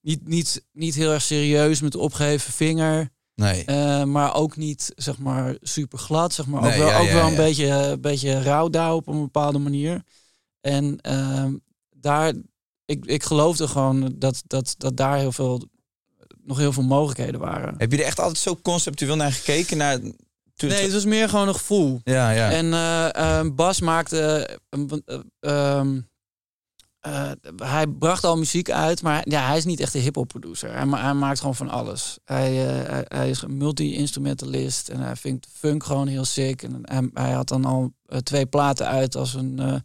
[0.00, 3.10] niet, niet, niet heel erg serieus met opgeheven vinger.
[3.40, 3.64] Nee.
[3.64, 6.32] eh, maar ook niet, zeg maar, super glad.
[6.32, 6.64] Zeg maar.
[6.64, 7.36] ook wel, ja, ook ja, wel een ja.
[7.36, 10.02] beetje, een beetje rauwdauw op een bepaalde manier.
[10.60, 11.54] En ehm,
[11.90, 12.32] daar,
[12.84, 15.68] ik, ik geloofde gewoon dat, dat, dat daar heel veel,
[16.42, 17.74] nog heel veel mogelijkheden waren.
[17.78, 19.76] Heb je er echt altijd zo conceptueel naar gekeken?
[19.76, 19.98] Naar,
[20.68, 22.00] Nee, het was meer gewoon een gevoel.
[22.04, 22.50] Ja, ja.
[22.50, 24.48] En eh, eh, Bas maakte.
[24.70, 26.08] een-
[27.00, 30.72] eh, hij bracht al muziek uit, maar ja, hij is niet echt een hip-hop producer.
[30.74, 32.18] Hij, ma- hij maakt gewoon van alles.
[32.24, 36.62] Hij, eh, hij, hij is een multi-instrumentalist en hij vindt funk gewoon heel sick.
[36.62, 39.82] En hij, hij had dan al eh, twee platen uit als een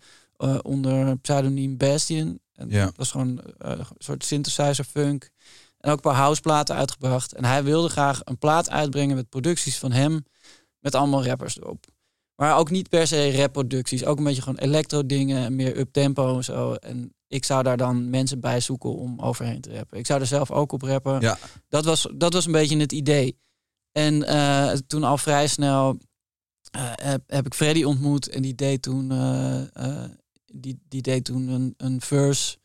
[0.61, 2.39] onder pseudoniem Bastion.
[2.53, 2.85] En Ja.
[2.85, 5.29] Dat was gewoon een soort synthesizer funk.
[5.79, 7.33] En ook een paar houseplaten uitgebracht.
[7.33, 10.25] En hij wilde graag een plaat uitbrengen met producties van hem.
[10.79, 11.85] Met allemaal rappers erop.
[12.35, 14.05] Maar ook niet per se rapproducties.
[14.05, 15.55] Ook een beetje gewoon electro dingen.
[15.55, 16.73] Meer up-tempo en zo.
[16.73, 19.97] En ik zou daar dan mensen bij zoeken om overheen te rappen.
[19.97, 21.21] Ik zou er zelf ook op rappen.
[21.21, 21.37] Ja.
[21.69, 23.37] Dat, was, dat was een beetje het idee.
[23.91, 25.97] En eh, toen al vrij snel
[26.71, 28.29] eh, heb, heb ik Freddy ontmoet.
[28.29, 30.03] En die deed toen, eh,
[30.45, 32.57] die, die deed toen een, een verse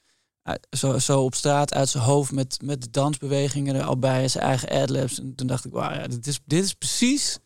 [0.70, 4.44] zo, zo op straat uit zijn hoofd met, met de dansbewegingen er al bij zijn
[4.44, 5.20] eigen adlibs.
[5.20, 7.38] En toen dacht ik, wauw, ja, dit, is, dit is precies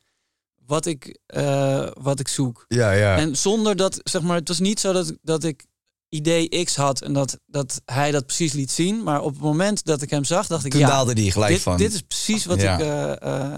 [0.66, 2.64] wat ik, eh, wat ik zoek.
[2.68, 3.16] ja, ja.
[3.16, 5.64] En zonder dat, zeg maar, het was niet zo dat, dat ik
[6.08, 9.02] idee X had en dat, dat hij dat precies liet zien.
[9.02, 11.52] Maar op het moment dat ik hem zag, dacht ik, Toen ja, daalde die gelijk
[11.52, 11.76] dit, van.
[11.76, 12.74] dit is precies wat, Ja.
[12.74, 13.54] ik, eh,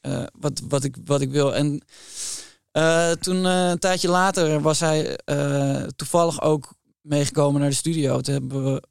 [0.00, 1.54] eh, wat, wat, ik, wat ik wil.
[1.54, 1.82] En
[3.20, 5.18] toen een tijdje later was hij
[5.96, 8.20] toevallig ook meegekomen naar de studio.
[8.20, 8.82] Toen hebben we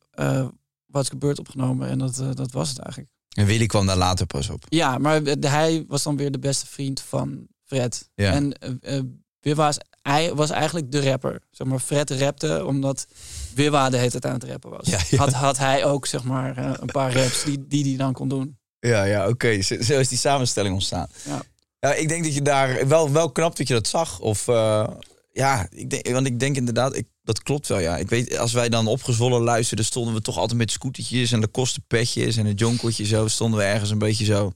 [0.86, 3.12] Wat is gebeurd opgenomen en dat, dat was het eigenlijk.
[3.36, 4.66] En Willy kwam daar later pas op.
[4.70, 8.10] Ja, maar hij was dan weer de beste vriend van Fred.
[8.16, 8.32] Ja.
[8.32, 9.04] En eh, eh,
[9.40, 11.42] Wibba was, hij was eigenlijk de rapper.
[11.52, 13.08] Zeg maar, Fred rapte omdat
[13.56, 14.88] Wibba de hele tijd aan het rappen was.
[14.88, 15.18] Ja, ja.
[15.18, 18.28] Had, had hij ook zeg maar eh, een paar raps die die, die dan kon
[18.28, 18.58] doen.
[18.80, 19.62] Ja, ja, oké.
[19.62, 21.08] Zo, zo is die samenstelling ontstaan.
[21.24, 21.42] Ja.
[21.80, 24.20] Ja, ik denk dat je daar wel, wel knap dat je dat zag.
[24.20, 24.88] Of eh,
[25.32, 27.80] ja, ik denk, want ik denk inderdaad, ik, dat klopt wel.
[27.80, 31.42] Ja, ik weet, als wij dan opgezwollen luisterden, stonden we toch altijd met scootertjes en
[31.42, 33.28] de kostenpetjes en een jonkeltje zo.
[33.28, 34.54] Stonden we ergens een beetje zo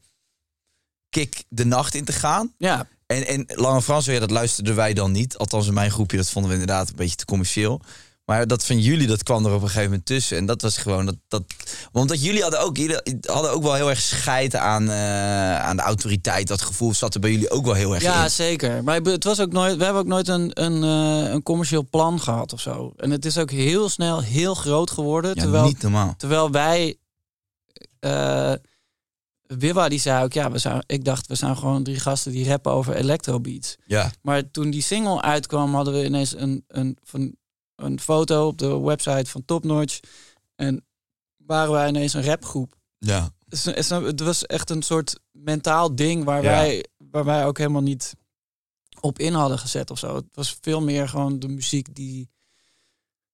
[1.09, 2.53] kick de nacht in te gaan.
[2.57, 5.37] Ja, En, en Lange Frans, ja, dat luisterden wij dan niet.
[5.37, 7.81] Althans, in mijn groepje, dat vonden we inderdaad een beetje te commercieel.
[8.25, 10.37] Maar dat van jullie, dat kwam er op een gegeven moment tussen.
[10.37, 11.15] En dat was gewoon dat.
[11.27, 11.43] dat
[11.91, 15.81] omdat jullie hadden ook, jullie hadden ook wel heel erg scheid aan, eh, aan de
[15.81, 16.47] autoriteit.
[16.47, 18.31] Dat gevoel zat er bij jullie ook wel heel erg ja in.
[18.31, 18.83] zeker.
[18.83, 22.21] Maar het was ook nooit, we hebben ook nooit een, een, eh, een commercieel plan
[22.21, 22.93] gehad of zo.
[22.97, 25.31] En het is ook heel snel heel groot geworden.
[25.35, 26.13] Ja, terwijl, niet normaal.
[26.17, 26.97] terwijl wij.
[27.99, 28.53] eh
[29.47, 32.47] Wibba die zei ook, ja, we zijn, ik dacht, we zijn gewoon drie gasten die
[32.47, 33.75] rappen over electrobeats.
[33.85, 37.35] Ja, Maar toen die single uitkwam, hadden we ineens een, een, van,
[37.75, 39.99] een foto op de website van Top Notch.
[40.55, 40.85] En
[41.37, 42.75] waren wij ineens een rapgroep.
[42.97, 43.33] ja.
[43.47, 46.49] Dus het is- het was echt een soort mentaal ding waar, Ja.
[46.49, 48.13] wij, waar wij ook helemaal niet
[48.99, 50.15] op in hadden gezet of zo.
[50.15, 52.29] Het was veel meer gewoon de muziek die...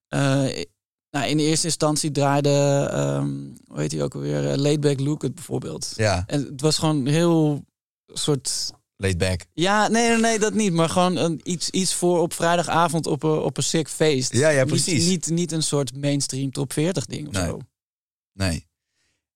[0.07, 0.63] eh,
[1.09, 5.21] nou, in de eerste instantie draaide, ehm, hoe heet hij ook alweer, uh, Laidback Look
[5.21, 5.93] het bijvoorbeeld.
[5.95, 6.23] ja.
[6.27, 7.65] En het was gewoon heel
[8.07, 9.41] soort Laid back.
[9.53, 10.73] ja, nee, nee, nee, dat niet.
[10.73, 14.33] Maar gewoon een, iets, iets voor op vrijdagavond op een, op een sick feest.
[14.33, 15.05] Ja, ja, precies.
[15.07, 17.45] Niet, niet, een soort mainstream top 40 ding of Nee.
[17.45, 17.59] zo.
[18.33, 18.67] Nee.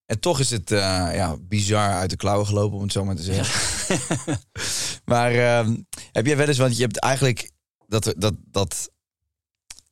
[0.06, 0.80] En toch is het eh,
[1.14, 4.00] ja, bizar uit de klauwen gelopen, om het zo maar te zeggen.
[5.12, 5.76] maar ehm,
[6.12, 7.52] heb jij wel eens, want je hebt eigenlijk
[7.88, 8.90] dat, dat, dat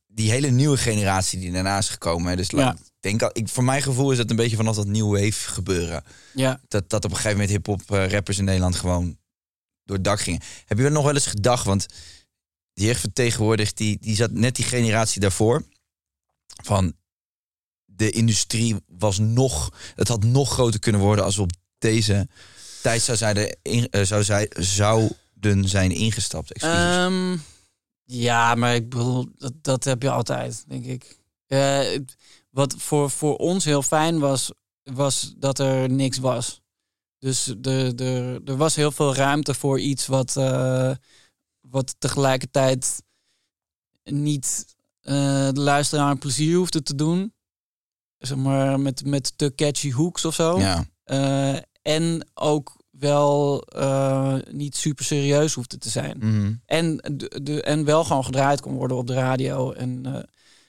[0.08, 2.30] die hele nieuwe generatie die daarna is gekomen.
[2.30, 2.58] Hè, dus Ja.
[2.58, 5.32] laat- denk, al- ik, voor mijn gevoel is het een beetje vanaf dat new wave
[5.52, 6.04] gebeuren.
[6.34, 6.60] Ja.
[6.68, 9.18] Dat, dat op een gegeven moment hip-hop eh, rappers in Nederland gewoon
[9.86, 10.42] door dak gingen.
[10.66, 11.66] Heb je er nog wel eens gedacht?
[11.66, 11.86] Want
[12.74, 15.64] die jeugd van tegenwoordig, die, die zat net die generatie daarvoor.
[16.64, 16.94] Van
[17.86, 22.28] de industrie was nog, het had nog groter kunnen worden als we op deze
[22.82, 26.52] tijd zou, zijn in, eh, zou, zij, zouden zijn ingestapt.
[26.54, 27.38] Ehm,
[28.04, 31.18] ja, maar ik bedoel, dat, dat heb je altijd, denk ik.
[31.48, 32.00] Eh,
[32.50, 34.52] wat voor, voor ons heel fijn was,
[34.84, 36.62] was dat er niks was.
[37.24, 40.92] Dus de, de, er was heel veel ruimte voor iets wat, eh,
[41.62, 43.04] wat tegelijkertijd
[44.04, 45.14] niet eh,
[45.52, 47.34] de luisteraar een plezier hoefde te doen.
[48.18, 50.60] Zeg maar met, met te catchy hooks of zo.
[50.60, 50.86] Ja.
[51.04, 53.64] Eh, en ook wel
[54.52, 56.18] niet super serieus hoefde te zijn.
[56.18, 56.54] Mhm.
[56.66, 59.72] En, de, de, en wel gewoon gedraaid kon worden op de radio.
[59.72, 60.04] En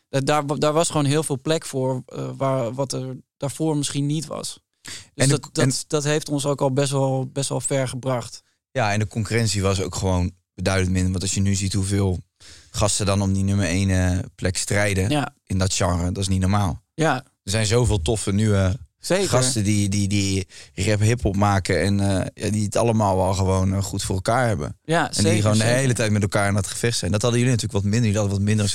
[0.08, 2.02] da- daar, daar was gewoon heel veel plek voor,
[2.36, 4.63] waar, wat er daarvoor misschien niet was.
[4.84, 7.88] Dus En de- dat, dat, dat heeft ons ook al best wel, best wel ver
[7.88, 8.42] gebracht.
[8.70, 11.10] Ja, en de concurrentie was ook gewoon beduidend minder.
[11.10, 12.18] Want als je nu ziet hoeveel
[12.70, 16.40] gasten dan om die nummer 1 plek strijden Ja, in dat genre, dat is niet
[16.40, 16.82] normaal.
[16.94, 19.28] ja Er zijn zoveel toffe nieuwe zeker.
[19.28, 23.74] gasten die, die, die rap hip-hop maken en eh, ja, die het allemaal wel gewoon
[23.74, 24.78] eh, goed voor elkaar hebben.
[24.84, 25.78] Ja, En zeker, die gewoon de zeker.
[25.78, 27.10] hele tijd met elkaar in dat gevecht zijn.
[27.12, 28.10] Dat hadden jullie natuurlijk wat minder.
[28.10, 28.74] Jullie hadden wat minder,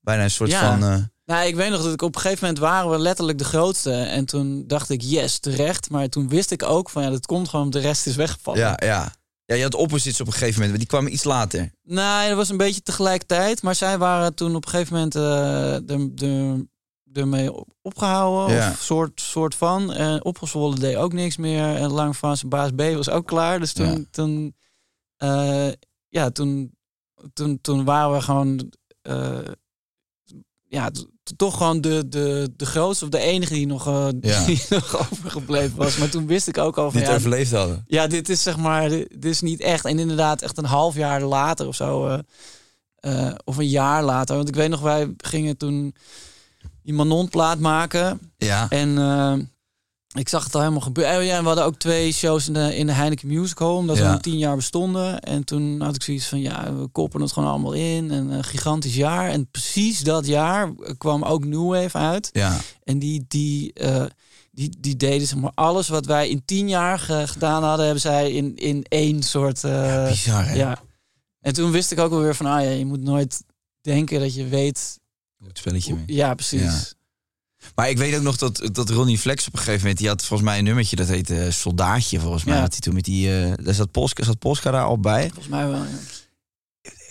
[0.00, 0.78] bijna een soort Ja.
[0.78, 1.10] van...
[1.26, 3.92] Nou, ik weet nog dat ik op een gegeven moment waren we letterlijk de grootste.
[3.92, 5.90] En toen dacht ik, yes, terecht.
[5.90, 8.60] Maar toen wist ik ook van, ja, dat komt gewoon, de rest is weggevallen.
[8.60, 9.14] ja, ja.
[9.44, 11.70] Ja, je had opposites op een gegeven moment, maar die kwamen iets later.
[11.82, 13.62] Nee, dat was een beetje tegelijkertijd.
[13.62, 15.22] Maar zij waren toen op een gegeven moment eh
[15.86, 16.66] de, de,
[17.20, 18.56] ermee op- opgehouden.
[18.56, 18.70] Ja.
[18.70, 19.92] Of soort, soort van.
[19.92, 21.76] En opgezwollen deed ook niks meer.
[21.76, 23.60] En lang van zijn baas B was ook klaar.
[23.60, 24.04] Dus toen, Ja.
[24.10, 24.56] toen,
[25.16, 25.68] eh,
[26.08, 26.76] ja, toen,
[27.32, 28.72] toen, toen waren we gewoon...
[29.02, 29.38] eh,
[30.68, 30.90] ja,
[31.36, 34.44] toch gewoon de, de, de grootste of de enige die nog, eh, Ja.
[34.46, 35.96] die nog overgebleven was.
[35.96, 36.92] Maar toen wist ik ook al van...
[36.92, 37.84] Die het ja, overleefd hadden.
[37.86, 39.84] ja, dit is zeg maar, dit, dit is niet echt.
[39.84, 42.18] En inderdaad, echt een half jaar later of zo, eh,
[42.96, 44.36] eh, of een jaar later.
[44.36, 45.94] Want ik weet nog, wij gingen toen
[46.82, 48.32] die Manon-plaat maken.
[48.36, 48.66] Ja.
[48.68, 48.98] En
[50.18, 51.18] ik zag het al helemaal gebeuren.
[51.18, 53.68] Oh ja, en we hadden ook twee shows in de, in de Heineken Music Hall,
[53.74, 54.14] omdat Ja.
[54.14, 55.20] we tien jaar bestonden.
[55.20, 58.10] En toen had ik zoiets van, ja, we koppen het gewoon allemaal in.
[58.10, 59.28] En een gigantisch jaar.
[59.30, 62.28] En precies dat jaar kwam ook New Wave uit.
[62.32, 62.58] Ja.
[62.84, 64.04] En die, die, eh,
[64.50, 68.02] die, die deden zeg maar alles wat wij in tien jaar ge- gedaan hadden, hebben
[68.02, 69.64] zij in, in één soort.
[69.64, 70.54] eh, Bizar, hè?
[70.54, 70.78] ja.
[71.40, 73.42] En toen wist ik ook alweer van, ah ja, je moet nooit
[73.80, 74.98] denken dat je weet.
[75.44, 76.04] Goed spelletje mee.
[76.06, 76.94] Ja, precies.
[77.76, 79.98] Maar ik weet ook nog dat, dat Ronnie Flex op een gegeven moment...
[79.98, 82.54] die had volgens mij een nummertje, dat heette eh, Soldaatje volgens mij.
[82.54, 82.60] Ja.
[82.60, 83.40] Had hij toen met die...
[83.42, 85.22] eh daar zat Polska, zat Polska daar al bij.
[85.22, 85.78] Volgens mij wel.
[85.82, 85.86] Ja.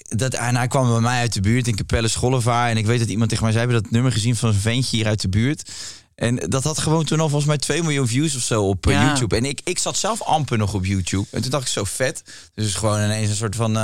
[0.07, 2.69] Dat, en hij kwam bij mij uit de buurt in Capelle Schollevaar.
[2.69, 3.65] En ik weet dat iemand tegen mij zei...
[3.65, 5.71] we hebben dat nummer gezien van een ventje hier uit de buurt.
[6.15, 8.93] En dat had gewoon toen al volgens mij 2 miljoen views of zo op eh,
[8.93, 9.05] Ja.
[9.05, 9.35] YouTube.
[9.35, 11.27] En ik, ik zat zelf amper nog op YouTube.
[11.31, 12.23] En toen dacht ik zo vet.
[12.53, 13.77] Dus gewoon ineens een soort van...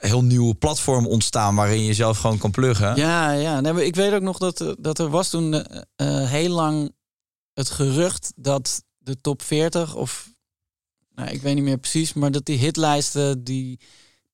[0.00, 2.96] heel nieuwe platform ontstaan waarin je zelf gewoon kan pluggen.
[2.96, 3.60] Ja, ja.
[3.60, 6.50] Nee, maar ik weet ook nog dat, er- dat er was toen eh, eh, heel
[6.54, 6.94] lang
[7.52, 10.28] het gerucht dat de top 40 of
[11.14, 13.80] nou, ik weet niet meer precies, maar dat die hitlijsten die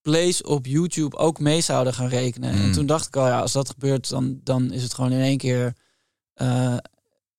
[0.03, 2.55] plays op YouTube ook mee zouden gaan rekenen.
[2.55, 2.63] Mm.
[2.63, 5.21] En toen dacht ik al, ja, als dat gebeurt, dan, dan is het gewoon in
[5.21, 5.77] één keer
[6.35, 6.77] eh,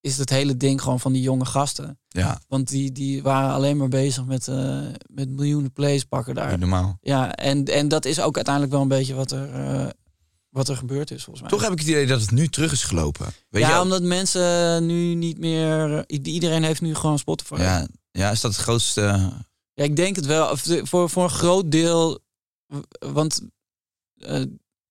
[0.08, 2.00] is het hele ding gewoon van die jonge gasten.
[2.08, 6.50] Ja, Want die, die waren alleen maar bezig met, eh, met miljoenen plays pakken daar.
[6.50, 6.98] niet normaal.
[7.02, 9.88] Ja, en, en dat is ook uiteindelijk wel een beetje wat er, eh,
[10.50, 11.50] wat er gebeurd is, volgens mij.
[11.50, 13.26] Toch heb ik het idee dat het nu terug is gelopen.
[13.50, 16.04] Weet ja, je, omdat mensen nu niet meer...
[16.10, 17.56] Iedereen heeft nu gewoon Spotify.
[17.56, 19.32] ja, ja, is dat het grootste...
[19.74, 20.58] Ja, ik denk het wel.
[20.58, 22.20] Voor, voor een groot deel...
[23.00, 23.42] Want
[24.18, 24.42] eh,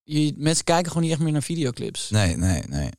[0.03, 2.11] je, mensen kijken gewoon niet echt meer naar videoclips.
[2.11, 2.91] Nee, nee, nee.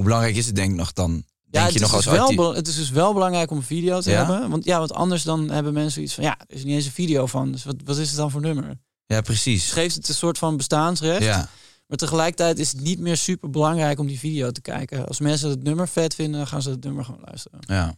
[0.00, 1.10] Hoe belangrijk is het denk ik nog dan?
[1.12, 3.56] Denk ja, je het, nog is als dus wel, het is dus wel belangrijk om
[3.56, 4.16] een video te Ja?
[4.26, 4.50] hebben.
[4.50, 6.24] Want, ja, want anders dan hebben mensen iets van...
[6.24, 7.52] Ja, er is niet eens een video van.
[7.52, 8.64] Dus wat, wat is het dan voor nummer?
[9.06, 9.72] Ja, Dus precies.
[9.72, 11.22] geeft het een soort van bestaansrecht.
[11.22, 11.48] Ja,
[11.86, 15.06] Maar tegelijkertijd is het niet meer super belangrijk om die video te kijken.
[15.06, 17.60] Als mensen het nummer vet vinden, dan gaan ze het nummer gewoon luisteren.
[17.66, 17.94] ja.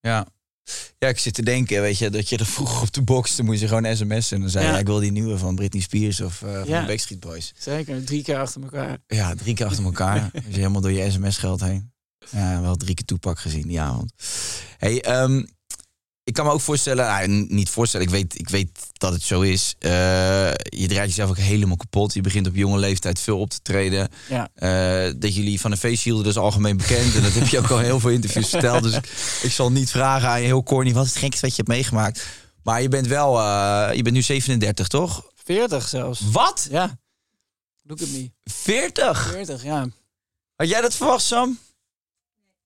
[0.00, 0.26] Ja.
[0.98, 3.46] Ja, ik zit te denken, weet je, dat je er vroeger op de box, dan
[3.46, 4.36] moest je gewoon sms'en.
[4.36, 4.78] En dan zei je, Ja.
[4.78, 6.80] ik wil die nieuwe van Britney Spears of eh, van Ja.
[6.80, 7.52] de Backstreet Boys.
[7.58, 8.98] Zeker, drie keer achter elkaar.
[9.06, 10.28] Ja, drie keer achter elkaar.
[10.32, 11.92] dus je helemaal door je sms-geld heen.
[12.30, 14.12] Ja, wel drie keer toepak gezien die avond.
[14.78, 15.42] Hey, ehm,
[16.28, 19.40] ik kan me ook voorstellen, nou, niet voorstellen, ik weet, ik weet dat het zo
[19.40, 19.74] is.
[19.78, 19.90] Eh,
[20.54, 22.14] je draait jezelf ook helemaal kapot.
[22.14, 24.08] Je begint op jonge leeftijd veel op te treden.
[24.28, 24.48] Ja.
[24.54, 27.14] Eh, dat jullie van een feest hielden, dat is algemeen bekend.
[27.14, 28.82] En dat heb je ook al heel veel interviews verteld.
[28.82, 29.06] Dus ik,
[29.42, 31.68] ik zal niet vragen aan je heel corny, wat is het gekste wat je hebt
[31.68, 32.26] meegemaakt?
[32.62, 35.30] Maar je bent wel, eh, je bent nu 37, toch?
[35.44, 36.20] 40 zelfs.
[36.30, 36.66] Wat?
[36.70, 36.98] Ja.
[37.82, 38.30] Look at me.
[38.44, 39.30] 40?
[39.30, 39.86] 40, ja.
[40.56, 41.58] Had jij dat verwacht, Sam?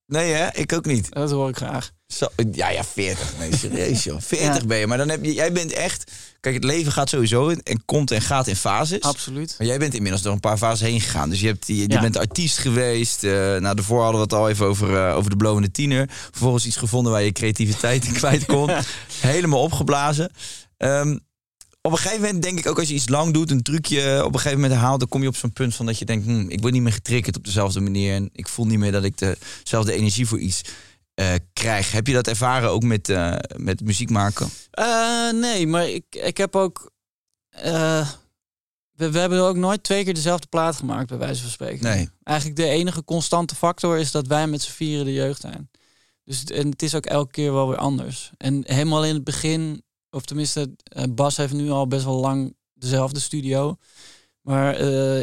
[0.07, 0.49] Nee, hè?
[0.53, 1.13] Ik ook niet.
[1.13, 1.93] Dat hoor ik graag.
[2.13, 3.33] Zo, ja, ja, 40.
[3.39, 4.21] Nee, serieus, joh.
[4.37, 4.87] 40 ben je.
[4.87, 6.11] Maar dan heb je, jij bent echt...
[6.41, 9.01] Kijk, het leven gaat sowieso in, en komt en gaat in fases.
[9.01, 9.55] Absoluut.
[9.59, 11.31] Maar jij bent inmiddels door een paar fases heen gegaan.
[11.31, 12.01] Dus je, hebt, je, je Ja.
[12.01, 13.25] bent artiest geweest.
[13.25, 16.09] eh nou, daarvoor hadden we het al even over, eh, over de blowende tiener.
[16.31, 18.71] Vervolgens iets gevonden waar je creativiteit in kwijt kon.
[19.21, 20.31] Helemaal opgeblazen.
[20.77, 21.19] Ehm,
[21.81, 24.33] op een gegeven moment denk ik ook als je iets lang doet, een trucje op
[24.35, 26.49] een gegeven moment haalt, dan kom je op zo'n punt van dat je denkt, hm,
[26.49, 29.19] ik word niet meer getriggerd op dezelfde manier en ik voel niet meer dat ik
[29.63, 30.61] dezelfde energie voor iets
[31.15, 31.93] eh, krijg.
[31.93, 34.49] Heb je dat ervaren ook met, eh, met muziek maken?
[34.71, 36.91] Eh, nee, maar ik, ik heb ook...
[37.51, 41.85] we, we hebben ook nooit twee keer dezelfde plaat gemaakt, bij wijze van spreken.
[41.85, 42.09] Nee.
[42.23, 45.71] Eigenlijk de enige constante factor is dat wij met z'n vieren de jeugd zijn.
[46.25, 48.31] Dus het, en het is ook elke keer wel weer anders.
[48.37, 50.75] En helemaal in het begin, of tenminste,
[51.11, 53.77] Bas heeft nu al best wel lang dezelfde studio.
[54.41, 54.77] Maar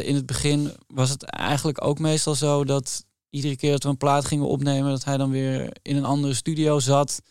[0.04, 3.96] in het begin was het eigenlijk ook meestal zo dat iedere keer dat we een
[3.96, 7.22] plaat gingen opnemen, dat hij dan weer in een andere studio zat.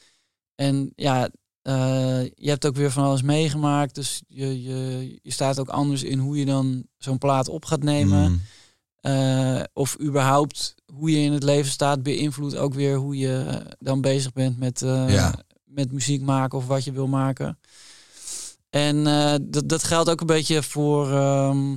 [0.55, 1.29] En ja,
[1.61, 3.95] eh, je hebt ook weer van alles meegemaakt.
[3.95, 7.83] Dus je, je, je staat ook anders in hoe je dan zo'n plaat op gaat
[7.83, 8.31] nemen.
[8.31, 8.41] Mm.
[8.95, 13.71] Eh, of überhaupt hoe je in het leven staat, beïnvloedt ook weer hoe je eh,
[13.79, 15.43] dan bezig bent met, Ja.
[15.65, 17.59] met muziek maken of wat je wil maken.
[18.69, 19.03] En
[19.49, 21.75] dat, dat geldt ook een beetje voor ehm,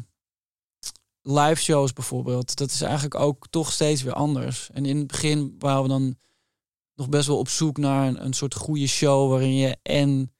[1.22, 2.56] live shows bijvoorbeeld.
[2.56, 4.70] Dat is eigenlijk ook toch steeds weer anders.
[4.72, 6.16] En in het begin waren we dan
[6.94, 10.32] nog best wel op zoek naar een, een soort goede show waarin je en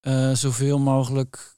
[0.00, 1.54] eh, zoveel mogelijk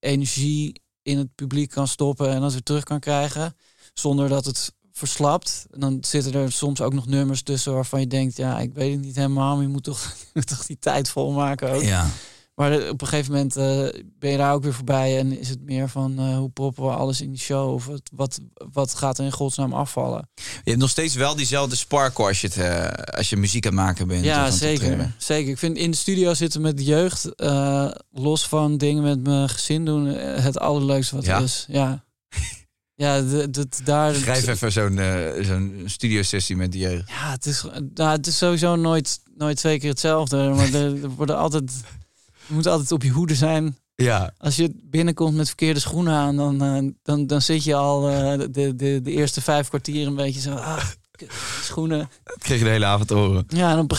[0.00, 3.56] energie in het publiek kan stoppen en dat weer terug kan krijgen.
[3.94, 5.66] Zonder dat het verslapt.
[5.70, 8.92] En dan zitten er soms ook nog nummers tussen waarvan je denkt, ja, ik weet
[8.92, 11.82] het niet helemaal, maar je moet toch, toch die tijd volmaken ook.
[11.82, 12.10] Ja.
[12.56, 15.48] Maar eh, op een gegeven moment eh, ben je daar ook weer voorbij en is
[15.48, 18.40] het meer van eh, hoe proppen we alles in die show of wat, wat,
[18.72, 20.28] wat gaat er in godsnaam afvallen.
[20.34, 23.80] Je hebt nog steeds wel diezelfde sparkle als je, het, als je muziek aan het
[23.82, 24.24] maken bent.
[24.24, 25.14] Ja, zeker.
[25.18, 25.50] Zeker.
[25.50, 27.28] Ik vind in de studio zitten met de jeugd,
[28.10, 31.36] los van dingen met mijn gezin doen, het allerleukste wat Ja?
[31.36, 31.64] er is.
[31.68, 32.04] Ja.
[32.94, 34.14] Ja, de- de- daar.
[34.14, 37.08] Schrijf even zo'n eh, zo'n studiosessie met die jeugd.
[37.08, 37.64] Ja, het is,
[37.94, 40.36] nou, het is sowieso nooit, nooit twee keer hetzelfde.
[40.48, 41.72] Maar er, er worden altijd,
[42.46, 43.76] je moet altijd op je hoede zijn.
[43.96, 44.32] Ja.
[44.38, 48.38] Als je binnenkomt met verkeerde schoenen aan, dan, eh, dan, dan zit je al eh,
[48.38, 50.54] de, de, de eerste vijf kwartier een beetje zo.
[50.54, 50.84] Ah,
[51.62, 52.08] schoenen.
[52.24, 53.44] Dat kreeg je de hele avond te horen.
[53.48, 53.92] Ja, en op,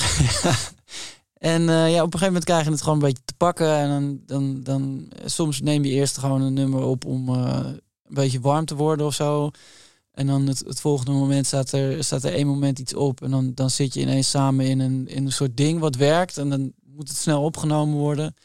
[1.53, 3.77] en eh, ja, op een gegeven moment krijg je het gewoon een beetje te pakken.
[3.77, 8.39] En dan, dan, dan soms neem je eerst gewoon een nummer op om een beetje
[8.39, 9.51] warm te worden of zo.
[10.11, 13.21] En dan het, het volgende moment staat er, staat er één moment iets op.
[13.21, 16.37] En dan, dan zit je ineens samen in een, in een soort ding wat werkt.
[16.37, 18.35] En dan moet het snel opgenomen worden.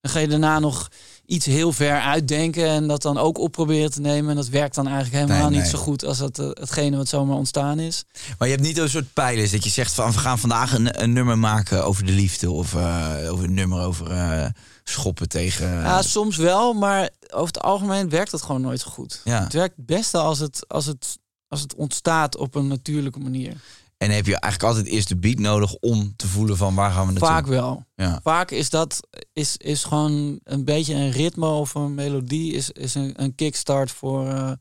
[0.00, 0.88] Dan ga je daarna nog
[1.26, 4.30] iets heel ver uitdenken en dat dan ook op proberen te nemen.
[4.30, 7.08] En dat werkt dan eigenlijk helemaal Nee, niet zo goed als dat, eh, hetgene wat
[7.08, 8.04] zomaar ontstaan is.
[8.38, 11.02] Maar je hebt niet een soort pijlers dat je zegt van we gaan vandaag een,
[11.02, 12.50] een nummer maken over de liefde.
[12.50, 14.46] Of eh, over een nummer over eh,
[14.84, 15.68] schoppen tegen...
[15.68, 19.20] Ja, soms wel, maar over het algemeen werkt het gewoon nooit zo goed.
[19.24, 19.42] Ja.
[19.42, 23.56] Het werkt het beste als het, als, het, als het ontstaat op een natuurlijke manier.
[24.02, 27.06] En heb je eigenlijk altijd eerst de beat nodig om te voelen van waar gaan
[27.06, 27.28] we naartoe.
[27.28, 27.84] Vaak wel.
[27.94, 28.20] Ja.
[28.22, 32.94] Vaak is dat is, is gewoon een beetje een ritme of een melodie, is, is
[32.94, 34.52] een, een kickstart voor eh,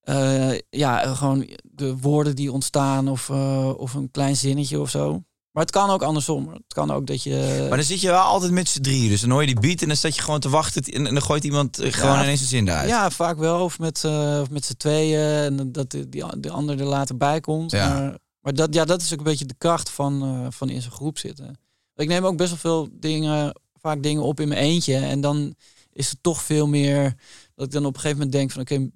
[0.00, 5.22] eh, ja, gewoon de woorden die ontstaan of, eh, of een klein zinnetje of zo.
[5.54, 6.48] Maar het kan ook andersom.
[6.52, 7.56] Het kan ook dat je.
[7.68, 9.08] Maar dan zit je wel altijd met z'n drieën.
[9.08, 10.82] Dus dan hoor je die beat en dan staat je gewoon te wachten.
[10.82, 12.22] En, dan gooit iemand eh, gewoon Ja.
[12.22, 12.88] ineens een zin eruit.
[12.88, 13.64] Ja, vaak wel.
[13.64, 15.20] Of met, eh, of met z'n tweeën.
[15.58, 17.70] En dat de, die, de ander er later bij komt.
[17.70, 17.88] Ja.
[17.88, 20.82] Maar, maar dat, ja, dat is ook een beetje de kracht van, eh, van in
[20.82, 21.58] zo'n groep zitten.
[21.96, 24.96] Ik neem ook best wel veel dingen, vaak dingen op in mijn eentje.
[24.96, 25.54] En dan
[25.92, 27.14] is het toch veel meer
[27.54, 28.90] dat ik dan op een gegeven moment denk van oké,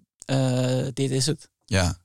[0.93, 1.51] dit is het.
[1.65, 1.97] Ja,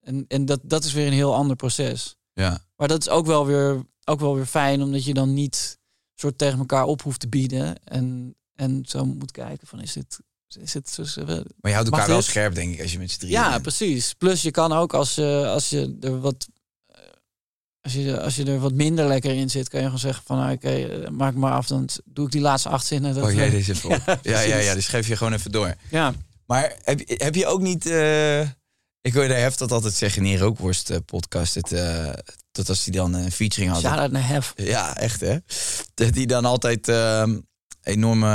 [0.00, 2.16] En, en dat, dat is weer een heel ander proces.
[2.32, 2.68] ja.
[2.76, 5.78] Maar dat is ook wel weer, ook wel weer fijn, omdat je dan niet
[6.14, 7.84] soort tegen elkaar op hoeft te bieden.
[7.84, 10.18] En, en zo moet kijken van is dit,
[10.60, 13.18] is het zo, Maar je houdt elkaar wel scherp, denk ik, als je met z'n
[13.18, 13.62] drieën Ja, bent.
[13.62, 14.14] precies.
[14.14, 16.48] Plus je kan ook als je, als je er wat.
[16.86, 16.98] eh,
[17.80, 20.36] Als je, als je er wat minder lekker in zit, kan je gewoon zeggen van
[20.38, 23.14] nou, oké, eh, maak maar af, dan doe ik die laatste acht zinnen.
[23.14, 23.74] Dat, Oh, jij eh, deze.
[23.88, 25.74] Ja, Ja, ja, ja, dus geef je gewoon even door.
[25.90, 26.14] ja.
[26.46, 27.86] Maar heb, je- heb je ook niet...
[27.86, 28.48] eh,
[29.02, 31.54] ik hoorde Hef dat altijd zeggen in die Rookworst eh, podcast.
[31.54, 32.12] Het, eh,
[32.52, 33.80] dat als hij dan een featuring had.
[33.80, 34.52] Shout out naar Hef.
[34.56, 35.36] Ja, echt hè.
[35.94, 37.38] Dat hij dan altijd ehm,
[37.82, 38.26] enorme...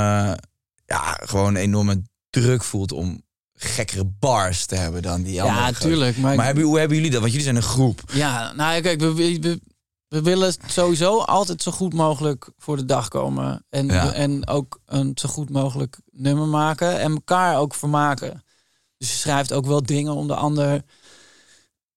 [0.86, 3.22] Ja, gewoon enorme druk voelt om
[3.54, 5.60] gekkere bars te hebben dan die andere.
[5.60, 6.16] Ja, tuurlijk.
[6.16, 7.20] Maar, Maar hebben, hoe hebben jullie dat?
[7.20, 8.02] Want jullie zijn een groep.
[8.12, 9.60] ja, nou kijk, we, we, we-
[10.08, 13.64] we willen sowieso altijd zo goed mogelijk voor de dag komen.
[13.70, 14.12] En, Ja.
[14.12, 16.98] en ook een zo goed mogelijk nummer maken.
[16.98, 18.42] En elkaar ook vermaken.
[18.96, 20.82] Dus je schrijft ook wel dingen om de ander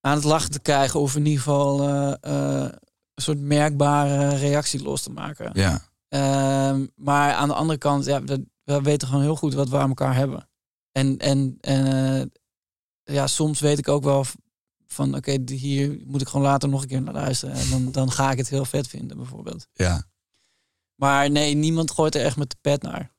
[0.01, 0.99] aan het lachen te krijgen.
[0.99, 2.71] Of in ieder geval eh, eh,
[3.13, 5.49] een soort merkbare reactie los te maken.
[5.53, 5.81] Ja.
[6.07, 9.77] Ehm, maar aan de andere kant, ja, we, we weten gewoon heel goed wat we
[9.77, 10.49] aan elkaar hebben.
[10.91, 11.85] En, en, en
[13.03, 14.25] eh, ja, soms weet ik ook wel
[14.87, 17.55] van, oké, hier moet ik gewoon later nog een keer naar luisteren.
[17.55, 19.67] En dan, dan ga ik het heel vet vinden, bijvoorbeeld.
[19.73, 20.03] Ja.
[20.95, 23.11] Maar nee, niemand gooit er echt met de pet naar.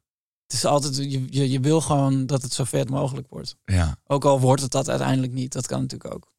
[0.51, 3.57] Het is altijd, je, je, je wil gewoon dat het zo vet mogelijk wordt.
[3.65, 3.99] ja.
[4.07, 5.53] Ook al wordt het dat uiteindelijk niet.
[5.53, 6.33] Dat kan natuurlijk ook.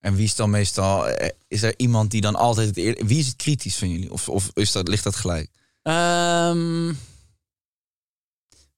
[0.00, 1.08] En wie is dan meestal...
[1.08, 3.06] eh, Is er iemand die dan altijd het eer...
[3.06, 4.12] Wie is het kritisch van jullie?
[4.12, 5.50] Of, of is dat, ligt dat gelijk?
[5.82, 6.92] Ehm,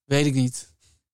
[0.05, 0.69] weet ik niet.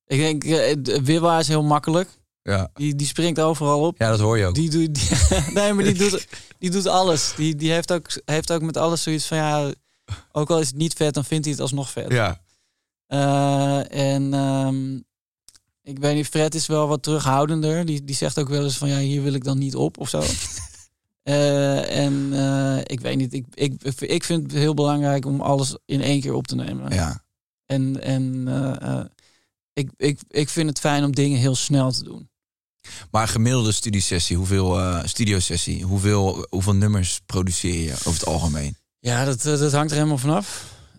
[0.06, 2.08] Ik denk, uh, Wibba is heel makkelijk.
[2.42, 2.70] Ja.
[2.74, 3.98] Die, die springt overal op.
[3.98, 4.54] ja, dat hoor je ook.
[4.54, 5.08] Die doet, die-
[5.54, 6.26] nee, maar die doet,
[6.58, 7.32] die doet alles.
[7.36, 9.72] Die, die heeft, ook, heeft ook met alles zoiets van ja,
[10.32, 12.10] ook al is het niet vet, dan vindt hij het alsnog vet.
[12.12, 12.42] Ja.
[13.14, 14.94] Eh, en ehm,
[15.82, 17.84] ik weet niet, Fred is wel wat terughoudender.
[17.84, 20.08] Die, die zegt ook wel eens van ja, hier wil ik dan niet op of
[20.08, 20.22] zo.
[21.24, 25.76] Eh, en eh, ik weet niet, ik, ik, ik vind het heel belangrijk om alles
[25.84, 26.94] in één keer op te nemen.
[26.94, 27.22] Ja.
[27.66, 28.48] En, en
[29.72, 32.28] ik, ik, ik vind het fijn om dingen heel snel te doen.
[33.10, 38.76] Maar gemiddelde studiesessie, hoeveel studiosessie, hoeveel, hoeveel nummers produceer je over het algemeen?
[38.98, 40.74] Ja, dat, dat hangt er helemaal vanaf.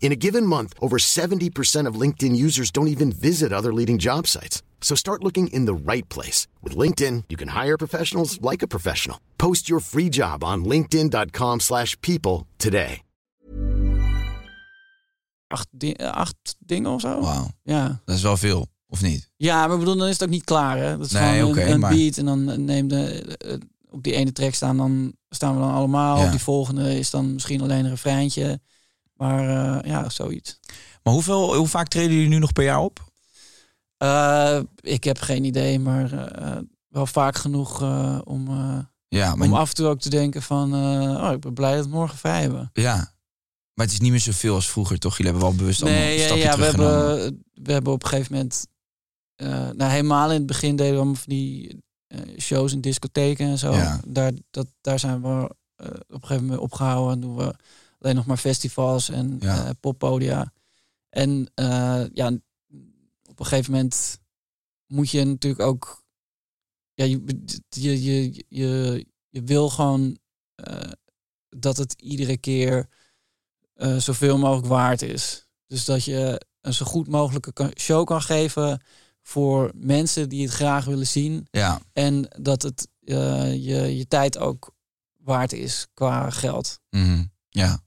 [0.00, 4.26] In a given month, over 70% of LinkedIn users don't even visit other leading job
[4.26, 4.62] sites.
[4.80, 6.46] So start looking in the right place.
[6.62, 9.18] With LinkedIn, you can hire professionals like a professional.
[9.36, 13.02] Post your free job on linkedin.com/people slash people today.
[15.46, 17.20] acht, di- eh, acht dingen of zo.
[17.20, 18.00] Wauw, Ja.
[18.04, 19.30] dat is wel veel, of niet?
[19.36, 20.78] ja, maar ik bedoel, dan is het ook niet klaar.
[20.78, 20.96] Hè?
[20.96, 23.04] Dat is Nee, gewoon een, een maar- beat en dan neem de,
[23.36, 23.56] eh,
[23.90, 26.18] op die ene track staan, dan staan we dan allemaal.
[26.18, 26.24] Ja.
[26.24, 28.60] Op die volgende is dan misschien alleen een refreintje.
[29.20, 30.60] Maar eh, ja, zoiets.
[31.02, 33.12] Maar hoeveel, hoe vaak treden jullie nu nog per jaar op?
[33.96, 36.56] Eh, ik heb geen idee, maar eh,
[36.88, 37.82] wel vaak genoeg
[38.24, 38.48] om,
[39.08, 40.74] Ja, maar, om af en toe ook te denken van...
[41.16, 42.70] oh, ik ben blij dat we morgen vrij hebben.
[42.72, 42.94] ja.
[43.74, 45.16] maar het is niet meer zoveel als vroeger, toch?
[45.16, 47.08] Jullie hebben wel bewust allemaal een ja, stapje ja, we, teruggenomen.
[47.08, 48.66] hebben, we hebben op een gegeven moment...
[49.76, 51.82] nou, helemaal in het begin deden we allemaal van die
[52.38, 53.72] shows in discotheken en zo.
[53.72, 54.00] Ja.
[54.06, 55.54] Daar, dat, daar zijn we
[56.08, 57.14] op een gegeven moment opgehouden.
[57.14, 57.54] En doen we
[58.00, 59.64] alleen nog maar festivals en Ja.
[59.64, 60.52] eh, poppodia.
[61.08, 62.26] En eh, ja,
[63.28, 64.18] op een gegeven moment
[64.86, 66.04] moet je natuurlijk ook...
[66.94, 67.22] Ja, je,
[67.68, 70.18] je, je, je, je wil gewoon
[70.54, 70.90] eh,
[71.48, 72.88] dat het iedere keer
[73.96, 75.46] zoveel mogelijk waard is.
[75.66, 78.82] Dus dat je een zo goed mogelijke show kan geven
[79.22, 81.46] voor mensen die het graag willen zien.
[81.50, 84.74] Ja, En dat het je, je tijd ook
[85.16, 86.80] waard is qua geld.
[86.90, 87.24] mhm.
[87.48, 87.80] ja.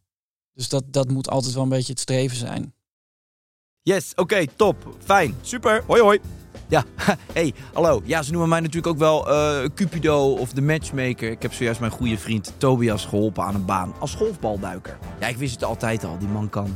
[0.53, 2.73] Dus dat, dat moet altijd wel een beetje het streven zijn.
[3.81, 4.95] Yes, oké, top.
[5.03, 5.35] Fijn.
[5.41, 5.83] Super.
[5.87, 6.19] Hoi, hoi.
[6.67, 6.83] Ja,
[7.33, 8.01] hey, hallo.
[8.05, 11.31] Ja, ze noemen mij natuurlijk ook wel eh, Cupido of de matchmaker.
[11.31, 14.97] Ik heb zojuist mijn goede vriend Tobias geholpen aan een baan als golfbalduiker.
[15.19, 16.17] Ja, ik wist het altijd al.
[16.17, 16.75] Die man kan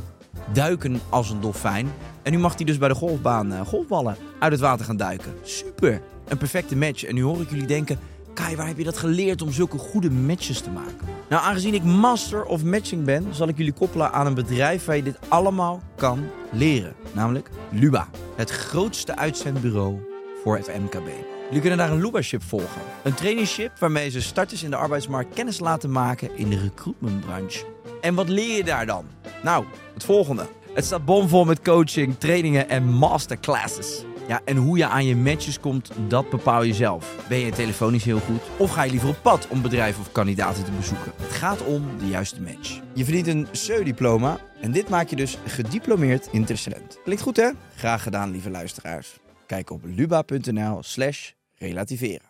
[0.52, 1.92] duiken als een dolfijn.
[2.22, 5.34] En nu mag hij dus bij de golfbaan eh, golfballen uit het water gaan duiken.
[5.42, 6.02] Super.
[6.28, 7.04] Een perfecte match.
[7.04, 7.98] En nu hoor ik jullie denken...
[8.38, 11.06] Kai, waar heb je dat geleerd om zulke goede matches te maken?
[11.28, 14.96] Nou, aangezien ik master of matching ben, zal ik jullie koppelen aan een bedrijf waar
[14.96, 16.94] je dit allemaal kan leren.
[17.12, 19.98] Namelijk Luba, het grootste uitzendbureau
[20.42, 21.08] voor het MKB.
[21.46, 22.82] Jullie kunnen daar een Luba-ship volgen.
[23.02, 27.64] Een traineeship waarmee ze starters in de arbeidsmarkt kennis laten maken in de recruitmentbranche.
[28.00, 29.04] En wat leer je daar dan?
[29.42, 29.64] Nou,
[29.94, 30.46] het volgende.
[30.72, 34.04] Het staat bomvol met coaching, trainingen en masterclasses.
[34.28, 37.26] Ja, en hoe je aan je matches komt, dat bepaal je zelf.
[37.28, 38.40] Ben je telefonisch heel goed?
[38.58, 41.12] Of ga je liever op pad om bedrijven of kandidaten te bezoeken?
[41.16, 42.80] Het gaat om de juiste match.
[42.94, 46.98] Je verdient een SEU-diploma en dit maakt je dus gediplomeerd intercellent.
[47.04, 47.50] Klinkt goed hè?
[47.76, 49.18] Graag gedaan, lieve luisteraars.
[49.46, 52.26] Kijk op luba.nl slash relativeren.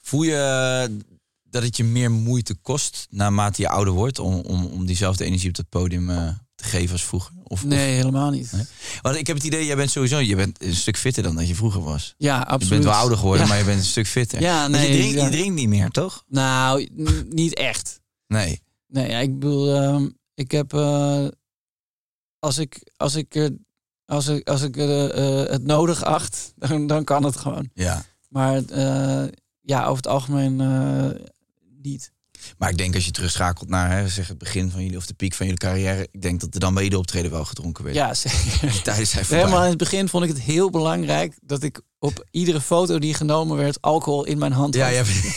[0.00, 1.02] Voel je
[1.50, 5.48] dat het je meer moeite kost naarmate je ouder wordt om, om, om diezelfde energie
[5.48, 7.32] op het podium eh, te geven als vroeger?
[7.48, 8.52] Of, Nee, helemaal niet.
[8.52, 8.64] Nee?
[9.02, 11.48] want ik heb het idee, jij bent sowieso je bent een stuk fitter dan dat
[11.48, 12.14] je vroeger was.
[12.18, 12.62] Ja, absoluut.
[12.62, 13.48] Je bent wel ouder geworden, Ja.
[13.48, 14.40] maar je bent een stuk fitter.
[14.40, 14.90] Ja, nee.
[14.92, 15.24] je, drinkt, ja.
[15.24, 16.24] je drinkt niet meer, toch?
[16.28, 16.88] Nou,
[17.28, 18.00] niet echt.
[18.26, 18.62] Nee.
[18.86, 21.26] Nee, ja, ik bedoel, ehm, ik heb eh,
[22.38, 23.50] als ik als ik
[24.06, 27.70] als ik als ik eh, eh, het nodig acht, dan, dan kan het gewoon.
[27.74, 28.04] Ja.
[28.28, 28.62] Maar
[29.60, 30.56] ja, over het algemeen
[31.82, 32.12] niet.
[32.58, 35.14] Maar ik denk als je terugschakelt naar hè, zeg het begin van jullie of de
[35.14, 37.96] piek van jullie carrière, ik denk dat er dan bij ieder optreden wel gedronken werd.
[37.96, 38.70] Ja, zeker.
[38.72, 39.44] Die tijden zijn voorbij.
[39.44, 43.14] Helemaal in het begin vond ik het heel belangrijk dat ik op iedere foto die
[43.14, 44.94] genomen werd alcohol in mijn hand Ja, had.
[45.06, 45.12] ja,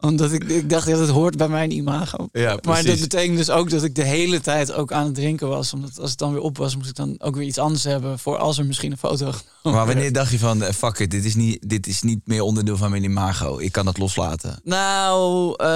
[0.00, 2.28] Omdat ik, ik dacht dat het hoort bij mijn imago.
[2.32, 5.48] ja, Maar dat betekent dus ook dat ik de hele tijd ook aan het drinken
[5.48, 5.72] was.
[5.72, 8.18] Omdat als het dan weer op was, moest ik dan ook weer iets anders hebben.
[8.18, 11.10] Voor als er misschien een foto genomen Maar wanneer dacht je van, eh, fuck it,
[11.10, 13.58] dit is niet, dit is niet meer onderdeel van mijn imago.
[13.58, 14.60] Ik kan dat loslaten.
[14.64, 15.66] Nou, eh,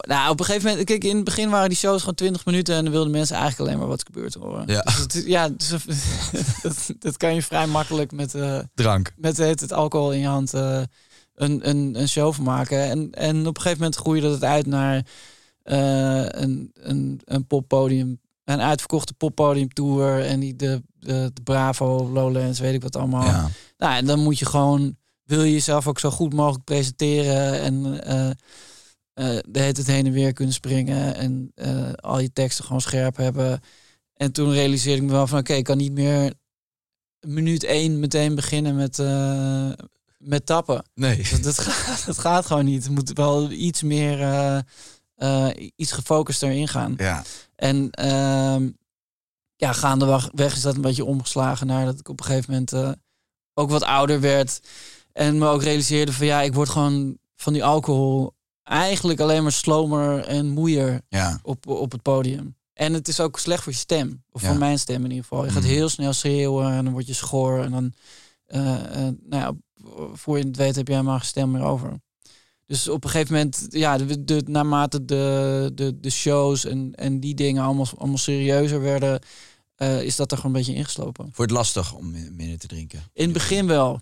[0.00, 0.86] nou, op een gegeven moment...
[0.86, 2.74] Kijk, in het begin waren die shows gewoon 20 minuten...
[2.74, 4.62] en dan wilden mensen eigenlijk alleen maar wat gebeurt horen.
[4.66, 4.82] Ja.
[4.82, 5.68] Dus het, ja, dus,
[6.62, 9.12] dat, dat kan je vrij makkelijk met, eh, Drank.
[9.16, 10.54] met het, het alcohol in je hand...
[10.54, 10.80] eh,
[11.36, 12.82] een, een, een show van maken.
[12.82, 15.06] En, en op een gegeven moment groeide het uit naar
[15.62, 18.20] eh, een, een, een poppodium.
[18.44, 20.24] Een uitverkochte poppodium tour.
[20.24, 23.24] En die, de, de, de Bravo, Lowlands, weet ik wat allemaal.
[23.24, 23.48] Ja.
[23.78, 28.04] Nou, en dan moet je gewoon, wil je jezelf ook zo goed mogelijk presenteren en
[28.04, 28.30] eh,
[29.14, 31.52] de tijd heen en weer kunnen springen en
[31.96, 33.60] al je teksten gewoon scherp hebben.
[34.14, 36.32] En toen realiseerde ik me wel van, oké, ik kan niet meer
[37.26, 38.98] minuut één meteen beginnen met,
[40.26, 40.84] met tappen.
[40.94, 41.28] Nee.
[41.30, 42.82] Dat, dat, gaat, dat gaat gewoon niet.
[42.84, 44.58] Het moet wel iets meer, eh,
[45.16, 46.94] eh, iets gefocuster ingaan.
[46.96, 47.22] Ja.
[47.56, 48.68] En ehm
[49.56, 52.90] ja, gaandeweg is dat een beetje omgeslagen naar dat ik op een gegeven moment eh,
[53.54, 54.60] ook wat ouder werd.
[55.12, 59.52] En me ook realiseerde van ja, ik word gewoon van die alcohol eigenlijk alleen maar
[59.52, 61.38] slomer en moeier Ja.
[61.42, 62.56] op, op het podium.
[62.72, 64.22] En het is ook slecht voor je stem.
[64.30, 64.48] Of Ja.
[64.48, 65.44] voor mijn stem in ieder geval.
[65.44, 65.70] Je gaat Mhm.
[65.72, 67.62] heel snel schreeuwen en dan word je schor.
[67.62, 67.92] En dan,
[69.28, 69.52] nou ja,
[70.12, 72.00] voor je het weet heb je helemaal geen stem meer over.
[72.66, 77.20] Dus op een gegeven moment, ja, de, de, naarmate de, de, de shows en, en
[77.20, 79.20] die dingen allemaal, allemaal serieuzer werden,
[79.76, 81.24] eh, is dat er gewoon een beetje ingeslopen.
[81.24, 83.02] Wordt het lastig om min- minder te drinken?
[83.12, 84.00] In het begin wel.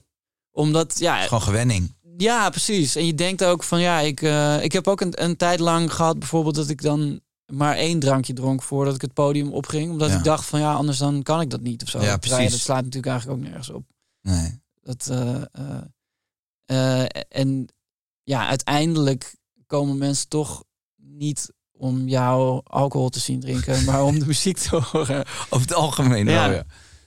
[0.51, 1.95] Omdat, ja, Gewoon gewenning.
[2.17, 2.97] ja, precies.
[2.97, 5.93] En je denkt ook van ja, ik, eh, ik heb ook een, een tijd lang
[5.93, 7.21] gehad bijvoorbeeld dat ik dan
[7.53, 9.91] maar één drankje dronk voordat ik het podium opging.
[9.91, 10.17] Omdat Ja.
[10.17, 12.01] ik dacht van ja, anders dan kan ik dat niet of zo.
[12.03, 12.51] Ja, precies.
[12.51, 13.85] Dat slaat natuurlijk eigenlijk ook nergens op.
[14.23, 14.63] Nee.
[14.85, 17.69] Dat, eh, eh, eh, en
[18.23, 19.35] ja, uiteindelijk
[19.67, 20.65] komen mensen toch
[20.97, 25.25] niet om jou alcohol te zien drinken, maar om de muziek te horen.
[25.51, 26.49] Over het algemeen Ja.
[26.49, 26.65] wel, ja.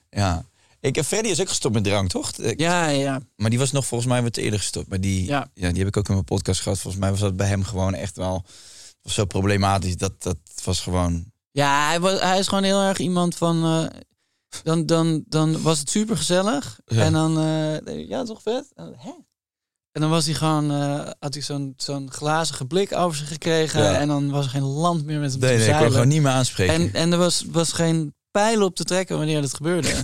[0.10, 0.46] ja.
[0.80, 2.32] Ik, heb Freddy is ook gestopt met drank, toch?
[2.32, 3.22] Ik- Ja, ja.
[3.36, 4.88] Maar die was nog volgens mij wat eerder gestopt.
[4.90, 5.48] Maar die, Ja.
[5.54, 5.70] ja.
[5.70, 6.80] die heb ik ook in mijn podcast gehad.
[6.80, 8.46] Volgens mij was dat bij hem gewoon echt wel
[9.02, 9.98] was zo problematisch.
[9.98, 11.32] Dat, dat was gewoon...
[11.52, 13.90] Ja, hij, was, hij is gewoon heel erg iemand van.
[14.64, 16.80] Dan, dan, dan was het super gezellig.
[16.86, 17.02] Ja.
[17.04, 17.40] En dan.
[17.40, 18.72] eh, ja, toch vet?
[18.76, 19.12] En, hè?
[19.92, 20.72] En dan was hij gewoon.
[20.72, 23.84] eh, had hij zo'n zo'n glazige blik over zich gekregen.
[23.84, 23.94] Ja.
[23.94, 26.08] En dan was er geen land meer met hem Nee, te nee, ik kon gewoon
[26.08, 26.74] niet meer aanspreken.
[26.74, 29.90] En, en er was, was geen pijl op te trekken wanneer dat gebeurde.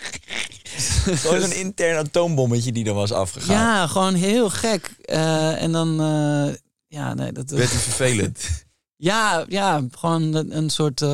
[1.20, 3.56] Gewoon zo'n intern atoombommetje die er was afgegaan.
[3.56, 4.94] ja, gewoon heel gek.
[5.02, 5.94] Eh, en dan.
[6.86, 7.50] ja, nee, dat.
[7.50, 8.48] Werd hij vervelend.
[9.02, 11.04] Ja, ja, gewoon een, een soort.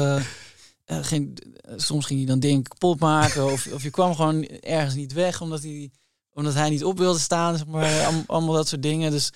[0.86, 3.44] Geen, eh, soms ging hij dan dingen kapot maken.
[3.52, 5.90] Of, of je kwam gewoon ergens niet weg omdat hij,
[6.32, 7.56] omdat hij niet op wilde staan.
[7.56, 9.10] Zeg maar, Allem- allemaal dat soort dingen.
[9.10, 9.30] Dus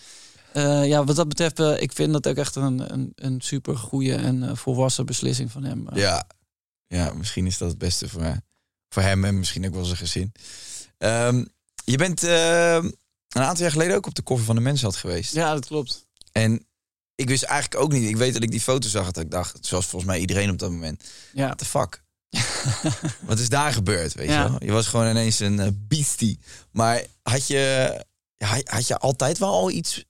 [0.52, 4.14] eh, ja, wat dat betreft, ik vind dat ook echt een, een, een super goede
[4.14, 5.86] en volwassen beslissing van hem.
[5.94, 6.26] Ja.
[6.86, 8.36] ja, misschien is dat het beste voor,
[8.88, 10.32] voor hem en misschien ook wel zijn gezin.
[10.98, 11.44] Ehm,
[11.84, 12.84] je bent ehm,
[13.28, 15.34] een aantal jaar geleden ook op de koffer van de mensen had geweest.
[15.34, 16.06] ja, dat klopt.
[16.32, 16.66] En
[17.20, 18.08] ik wist eigenlijk ook niet.
[18.08, 19.10] Ik weet dat ik die foto zag.
[19.10, 21.04] Dat ik dacht, zoals volgens mij iedereen op dat moment.
[21.32, 21.44] Ja.
[21.46, 22.02] What the fuck?
[23.26, 24.42] Wat is daar gebeurd, weet Ja.
[24.44, 24.64] je wel?
[24.64, 26.38] Je was gewoon ineens een eh, beastie.
[26.72, 27.94] Maar had je,
[28.36, 30.04] ja, had je altijd wel al iets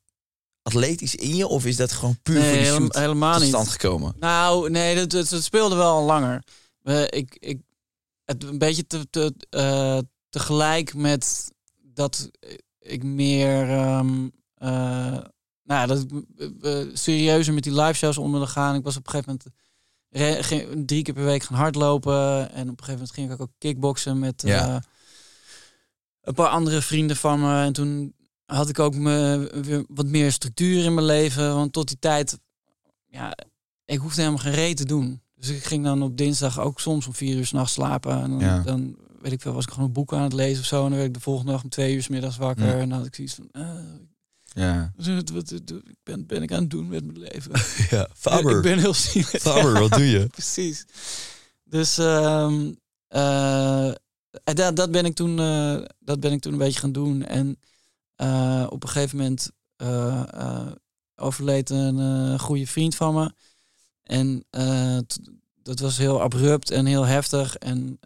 [0.63, 1.47] atletisch in je?
[1.47, 3.51] Of is dat gewoon puur Nee, voor die helemaal- shoot helemaal tot niet.
[3.51, 4.15] stand gekomen?
[4.19, 6.43] Nou, nee, dat, dat, dat speelde wel al langer.
[7.09, 7.59] Ik, ik,
[8.25, 9.99] het een beetje te, te, eh,
[10.31, 11.51] tegelijk met
[11.83, 12.31] dat
[12.79, 15.19] ik meer, ehm, eh,
[15.71, 16.11] nou dat ik
[16.61, 18.75] eh, eh, serieuzer met die live shows om wilde gaan.
[18.75, 19.57] Ik was op een gegeven moment
[20.09, 23.41] re- ging drie keer per week gaan hardlopen en op een gegeven moment ging ik
[23.41, 24.83] ook kickboksen met eh, Ja.
[26.23, 27.63] een paar andere vrienden van me.
[27.65, 28.15] En toen
[28.47, 32.39] had ik ook me, weer wat meer structuur in mijn leven, want tot die tijd,
[33.09, 33.37] ja,
[33.85, 35.23] ik hoefde helemaal geen reet te doen.
[35.35, 38.23] Dus ik ging dan op dinsdag ook soms om vier uur s'nachts slapen.
[38.23, 38.59] En dan, Ja.
[38.63, 40.77] dan, weet ik veel, was ik gewoon een boek aan het lezen of zo.
[40.83, 42.67] En dan werd ik de volgende dag om twee uur 's middags wakker.
[42.67, 42.73] Ja.
[42.79, 43.71] En dan had ik zoiets van, eh,
[44.55, 44.93] Ja.
[45.33, 45.53] wat,
[46.03, 47.53] ben, ben ik aan het doen met mijn leven?
[47.97, 48.09] ja.
[48.55, 49.41] Ik ben heel zielig.
[49.41, 50.27] Faber, wat doe je?
[50.37, 50.87] Precies.
[51.65, 52.73] Dus ehm,
[53.09, 53.93] eh,
[54.45, 57.25] dat, dat, ben ik toen, eh, dat ben ik toen een beetje gaan doen.
[57.25, 57.59] En
[58.15, 59.51] eh, op een gegeven moment
[61.15, 63.33] overleed een goede vriend van me.
[64.03, 64.45] En
[65.63, 67.57] dat was heel abrupt en heel heftig.
[67.57, 67.99] En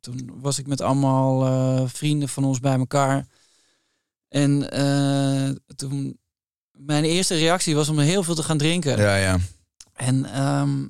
[0.00, 3.26] toen was ik met allemaal vrienden van ons bij elkaar.
[4.28, 6.18] En eh, toen,
[6.72, 8.98] mijn eerste reactie was om heel veel te gaan drinken.
[8.98, 9.38] Ja, ja.
[9.92, 10.88] En ehm,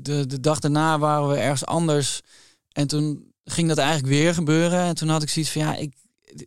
[0.00, 2.20] de, de dag daarna waren we ergens anders.
[2.72, 4.80] En toen ging dat eigenlijk weer gebeuren.
[4.80, 5.94] En toen had ik zoiets van ja, ik,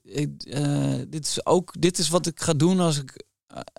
[0.04, 3.26] ik, eh, dit is ook dit is wat ik ga doen als ik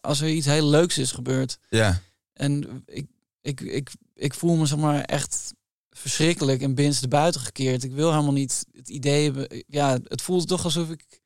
[0.00, 1.58] als er iets heel leuks is gebeurd.
[1.68, 2.00] Ja.
[2.32, 3.06] En ik,
[3.40, 5.54] ik, ik, ik voel me zeg maar echt
[5.90, 7.84] verschrikkelijk en binnenste buiten gekeerd.
[7.84, 9.64] Ik wil helemaal niet het idee hebben.
[9.66, 11.20] Ja, het voelde toch alsof ik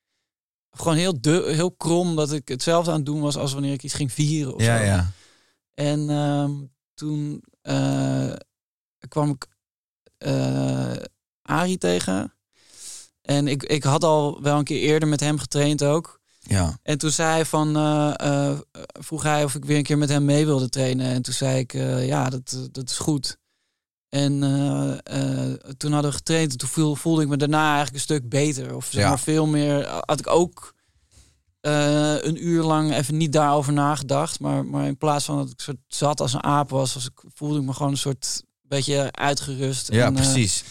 [0.77, 3.83] gewoon heel, de, heel krom dat ik hetzelfde aan het doen was als wanneer ik
[3.83, 4.55] iets ging vieren.
[4.55, 4.85] Of Ja, zo.
[4.85, 5.11] ja.
[5.75, 6.51] En ehm,
[6.95, 8.33] toen eh,
[9.09, 9.47] kwam ik
[10.19, 10.93] eh
[11.43, 12.35] Arie tegen.
[13.23, 16.21] En ik, ik had al wel een keer eerder met hem getraind ook.
[16.41, 16.79] Ja.
[16.83, 18.59] En toen zei hij van, eh,
[19.01, 21.07] vroeg hij of ik weer een keer met hem mee wilde trainen.
[21.07, 21.73] En toen zei ik,
[22.07, 23.39] ja, dat, dat is goed.
[24.13, 24.93] En eh,
[25.51, 26.53] eh, toen hadden we getraind.
[26.53, 28.75] En toen voel- voelde ik me daarna eigenlijk een stuk beter.
[28.77, 29.09] Of zeg Ja.
[29.09, 29.87] maar veel meer.
[29.87, 30.75] Had ik ook
[31.61, 34.41] eh, een uur lang even niet daarover nagedacht.
[34.41, 37.23] Maar, maar in plaats van dat ik soort zat als een aap was, was ik,
[37.35, 39.93] voelde ik me gewoon een soort beetje uitgerust.
[39.93, 40.65] Ja, en, eh, precies.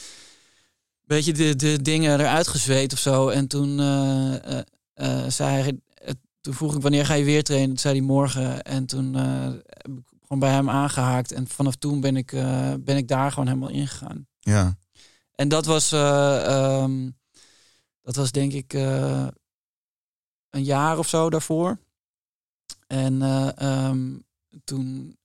[1.05, 3.27] beetje de, de dingen eruit gezweet of zo.
[3.29, 4.63] En toen eh, eh,
[4.93, 7.69] eh, zei hij, eh, toen vroeg ik wanneer ga je weer trainen?
[7.69, 8.61] Toen zei hij morgen.
[8.63, 11.31] En toen eh, heb ik gewoon bij hem aangehaakt.
[11.31, 14.27] En vanaf toen ben ik, eh, ben ik daar gewoon helemaal ingegaan.
[14.39, 14.77] Ja.
[15.35, 17.09] En dat was, eh, ehm,
[18.01, 19.27] dat was denk ik eh,
[20.49, 21.79] een jaar of zo daarvoor.
[22.87, 24.17] En eh, ehm,
[24.63, 25.17] toen,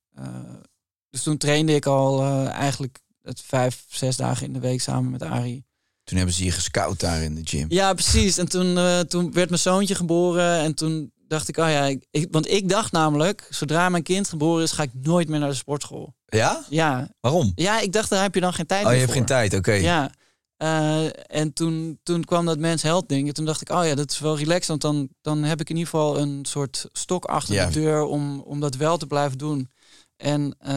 [1.09, 5.21] dus toen trainde ik al eigenlijk het vijf, zes dagen in de week samen met
[5.21, 5.65] Arie.
[6.03, 7.65] Toen hebben ze je gescout daar in de gym.
[7.69, 8.37] Ja, precies.
[8.37, 8.75] En toen,
[9.07, 10.59] toen werd mijn zoontje geboren.
[10.59, 14.27] En toen dacht ik, oh ja, ik, ik- want ik dacht namelijk, zodra mijn kind
[14.29, 16.15] geboren is, ga ik nooit meer naar de sportschool.
[16.25, 16.63] Ja?
[16.69, 17.51] Ja, Waarom?
[17.55, 19.27] ja ik dacht, daar heb je dan geen tijd Oh, je hebt geen voor.
[19.27, 19.71] tijd, oké.
[19.73, 20.11] Ja.
[20.57, 21.05] Eh,
[21.39, 23.27] en toen, toen kwam dat mens held ding.
[23.27, 24.67] En toen dacht ik, oh ja, dat is wel relaxed.
[24.67, 27.65] Want dan, dan heb ik in ieder geval een soort stok achter Ja.
[27.65, 29.69] de deur om, om dat wel te blijven doen.
[30.17, 30.71] En eh,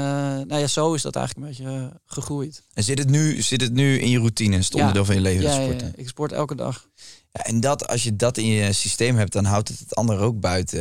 [0.46, 2.62] nou ja, zo is dat eigenlijk een beetje eh, gegroeid.
[2.72, 4.57] En zit het, nu, zit het nu in je routine?
[4.57, 4.78] Is het Ja.
[4.80, 5.86] onderdeel van je leven, ja, sporten?
[5.86, 6.86] ja, ik sport elke dag.
[7.33, 10.20] Ja, en dat, als je dat in je systeem hebt, dan houdt het het andere
[10.20, 10.81] ook buiten,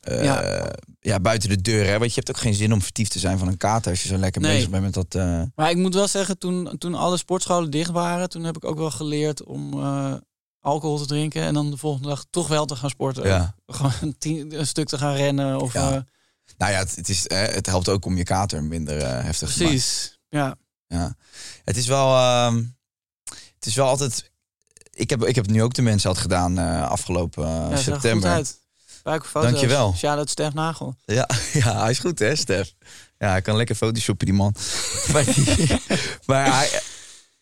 [0.00, 0.72] eh, Ja.
[1.00, 1.20] ja.
[1.20, 1.86] buiten de deur.
[1.86, 1.98] Hè?
[1.98, 4.08] Want je hebt ook geen zin om vertiefd te zijn van een kater als je
[4.08, 4.54] zo lekker Nee.
[4.54, 5.14] bezig bent met dat.
[5.14, 8.64] eh, Maar ik moet wel zeggen, toen, toen alle sportscholen dicht waren, toen heb ik
[8.64, 10.14] ook wel geleerd om eh,
[10.60, 11.42] alcohol te drinken.
[11.42, 13.26] En dan de volgende dag toch wel te gaan sporten.
[13.26, 13.54] Ja.
[13.66, 15.60] Gewoon een, stuk te gaan rennen.
[15.60, 15.92] Of, Ja.
[15.94, 16.00] eh,
[16.58, 19.52] Nou ja, het, het, is, eh, het helpt ook om je kater minder eh, heftig
[19.52, 19.74] te maken.
[19.78, 20.18] precies.
[20.28, 20.56] Ja.
[20.86, 21.14] Ja.
[21.64, 22.62] Het is wel, ehm,
[23.54, 24.32] het is wel altijd.
[24.94, 27.78] Ik heb, ik heb nu ook de mensen had gedaan eh, afgelopen eh, Ja, er
[27.78, 28.30] september.
[28.30, 28.62] uit.
[29.04, 29.32] Foto's.
[29.32, 29.94] Dankjewel.
[29.96, 30.96] Shout-out Stef Nagel.
[31.04, 32.74] Ja, ja, hij is goed hè, Stef.
[33.18, 34.54] Ja, hij kan lekker photoshoppen, die man.
[36.26, 36.80] maar hij,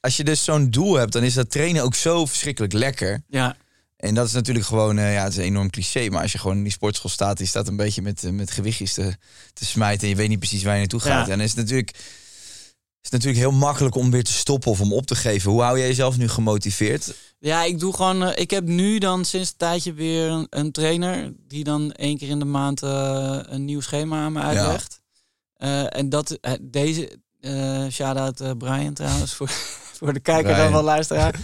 [0.01, 3.23] als je dus zo'n doel hebt, dan is dat trainen ook zo verschrikkelijk lekker.
[3.29, 3.57] Ja,
[3.97, 6.09] En dat is natuurlijk gewoon, eh, ja, het is een enorm cliché.
[6.09, 8.93] Maar als je gewoon in die sportschool staat, die staat een beetje met, met gewichtjes
[8.95, 9.17] te,
[9.53, 10.03] te smijten.
[10.03, 11.27] En je weet niet precies waar je naartoe gaat.
[11.27, 11.33] Ja.
[11.33, 11.95] En dan is het natuurlijk,
[13.03, 15.51] is natuurlijk heel makkelijk om weer te stoppen of om op te geven.
[15.51, 17.15] Hoe hou jij jezelf nu gemotiveerd?
[17.39, 18.23] ja ik doe gewoon.
[18.23, 22.19] eh, ik heb nu dan sinds een tijdje weer een, een trainer die dan één
[22.19, 25.01] keer in de maand eh, een nieuw schema aan me uitlegt.
[25.57, 27.19] Eh, en dat deze
[27.91, 29.49] shout-out Brian trouwens voor,
[29.93, 30.59] voor de kijker Brian.
[30.63, 31.41] dan wel luisteraar.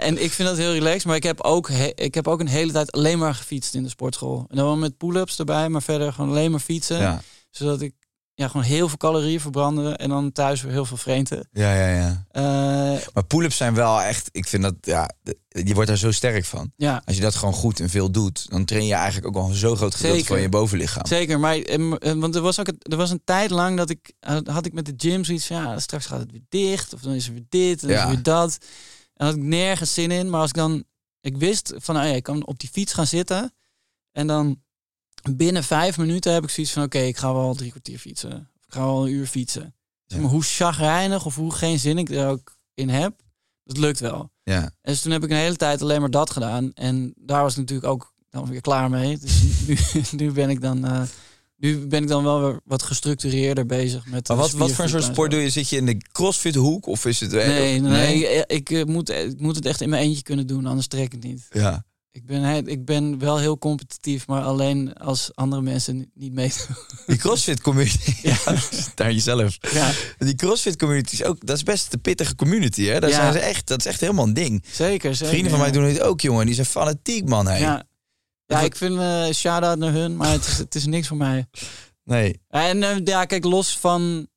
[0.00, 2.72] En ik vind dat heel relaxed, maar ik heb, ook ik heb ook een hele
[2.72, 4.46] tijd alleen maar gefietst in de sportschool.
[4.50, 6.98] En dan wel met pull-ups erbij, maar verder gewoon alleen maar fietsen.
[6.98, 7.94] Ja, Zodat ik
[8.38, 11.48] ja, gewoon heel veel calorieën verbrandde en dan thuis weer heel veel vreten.
[11.52, 11.88] ja, ja.
[11.96, 12.24] ja.
[12.30, 15.10] Eh, Maar pull-ups zijn wel echt, ik vind dat, ja,
[15.48, 16.72] je wordt daar zo sterk van.
[16.76, 19.52] ja, Als je dat gewoon goed en veel doet, dan train je eigenlijk ook al
[19.52, 20.32] zo groot gedeelte Zeker.
[20.34, 21.06] van je bovenlichaam.
[21.06, 21.40] zeker.
[21.40, 21.58] Maar
[22.18, 24.12] want er was ook er was een tijd lang dat ik
[24.44, 27.12] had ik met de gym zoiets van ja, straks gaat het weer dicht of dan
[27.12, 28.08] is er weer dit en dan is Ja.
[28.08, 28.58] er weer dat.
[29.14, 30.30] En had ik nergens zin in.
[30.30, 30.84] Maar als ik dan,
[31.20, 33.54] ik wist van nou ja, ik kan op die fiets gaan zitten
[34.12, 34.62] en dan
[35.36, 38.32] binnen vijf minuten heb ik zoiets van oké, ik ga wel drie kwartier fietsen.
[38.32, 39.74] Of ik ga wel een uur fietsen.
[40.06, 43.20] Zeg maar, hoe chagrijnig of hoe geen zin ik er ook in heb,
[43.64, 44.30] dat lukt wel.
[44.42, 44.62] Ja.
[44.62, 46.70] En dus toen heb ik een hele tijd alleen maar dat gedaan.
[46.74, 49.18] En daar was ik natuurlijk ook dan weer klaar mee.
[49.18, 49.76] Dus nu,
[50.16, 50.84] nu ben ik dan.
[50.86, 51.02] eh,
[51.56, 54.28] nu ben ik dan wel weer wat gestructureerder bezig met.
[54.28, 55.50] Maar wat, wat voor een soort sport doe je?
[55.50, 57.30] Zit je in de crossfit hoek of is het...
[57.30, 58.44] Nee, nee, nee.
[58.46, 61.12] Ik, ik, moet, ik moet het echt in mijn eentje kunnen doen, anders trek ik
[61.12, 61.46] het niet.
[61.50, 61.84] Ja.
[62.18, 66.76] Ik ben, ik ben wel heel competitief, maar alleen als andere mensen niet meedoen.
[67.06, 68.14] Die CrossFit community.
[68.28, 68.36] ja,
[68.94, 69.56] daar jezelf.
[69.72, 73.00] Ja, Die CrossFit community is ook, dat is best een pittige community, hè?
[73.00, 73.16] Daar Ja.
[73.16, 74.64] zijn ze echt, dat is echt helemaal een ding.
[74.72, 75.14] zeker.
[75.14, 76.46] zeker Vrienden van mij doen het ook, jongen.
[76.46, 77.46] Die zijn fanatiek, man.
[77.46, 77.60] Hey.
[77.60, 77.84] Ja,
[78.46, 81.46] ja ik vind eh shout-out naar hun, maar het is, het is niks voor mij.
[82.04, 82.40] Nee.
[82.48, 84.28] En eh, ja, kijk, los van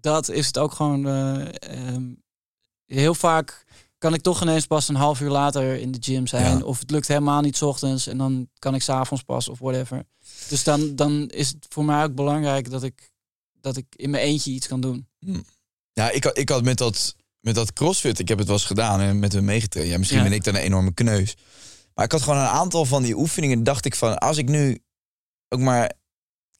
[0.00, 2.02] dat is het ook gewoon eh, ehm,
[2.86, 3.64] heel vaak
[4.00, 6.58] kan ik toch ineens pas een half uur later in de gym zijn.
[6.58, 6.64] Ja.
[6.64, 10.04] Of het lukt helemaal niet 's ochtends en dan kan ik s'avonds pas of whatever.
[10.48, 13.10] Dus dan, dan is het voor mij ook belangrijk dat ik,
[13.60, 15.08] dat ik in mijn eentje iets kan doen.
[15.92, 18.66] Ja, ik, had- ik had met dat, met dat CrossFit, ik heb het wel eens
[18.66, 19.90] gedaan en met hem meegetraind.
[19.92, 20.24] Ja, misschien Ja.
[20.28, 21.36] ben ik dan een enorme kneus.
[21.94, 23.64] Maar ik had gewoon een aantal van die oefeningen.
[23.64, 24.78] dacht ik van, als ik nu
[25.48, 25.92] ook maar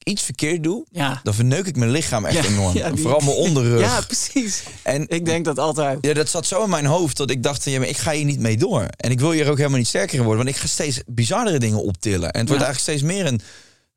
[0.04, 2.76] iets verkeerd doe, Ja, dan verneuk ik mijn lichaam echt Ja, enorm.
[2.76, 3.80] ja, En die- Vooral mijn onderrug.
[3.80, 4.62] ja precies.
[4.82, 5.98] en Ik denk dat altijd.
[6.00, 8.24] Ja, dat zat zo in mijn hoofd dat ik dacht, ja, maar ik ga hier
[8.24, 8.86] niet mee door.
[8.96, 11.58] En ik wil hier ook helemaal niet sterker in worden, want ik ga steeds bizardere
[11.58, 12.30] dingen optillen.
[12.30, 13.40] En het wordt eigenlijk steeds meer een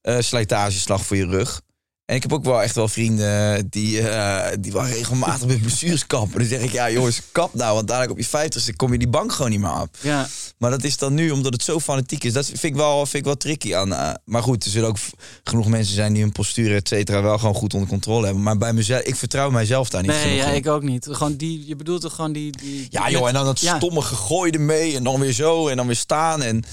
[0.01, 1.61] eh, slijtageslag voor je rug.
[2.05, 6.07] En ik heb ook wel echt wel vrienden die, eh, die wel regelmatig met blessures
[6.07, 6.39] kappen.
[6.39, 9.07] Dan zeg ik, ja jongens, kap nou, want dadelijk op je vijftigste kom je die
[9.07, 9.97] bank gewoon niet meer op.
[10.01, 10.27] Ja,
[10.57, 12.33] Maar dat is dan nu, omdat het zo fanatiek is.
[12.33, 14.17] Dat vind ik wel, vind ik wel tricky aan.
[14.25, 14.97] maar goed, er zullen ook
[15.43, 18.43] genoeg mensen zijn die hun postuur, et cetera, wel gewoon goed onder controle hebben.
[18.43, 21.07] Maar bij mezelf, ik vertrouw mijzelf daar niet nee, ja, ik ook niet.
[21.11, 22.51] Gewoon die, je bedoelt toch gewoon die...
[22.57, 23.75] die Ja joh, en dan dat Ja.
[23.77, 26.41] stomme gegooi ermee en dan weer zo en dan weer staan.
[26.41, 26.63] En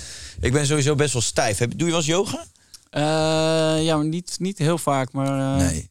[0.41, 1.59] ik ben sowieso best wel stijf.
[1.59, 2.45] Heb, doe je wel eens yoga?
[2.91, 3.03] Eh,
[3.85, 5.57] ja, maar niet, niet heel vaak, maar...
[5.61, 5.91] eh, Nee.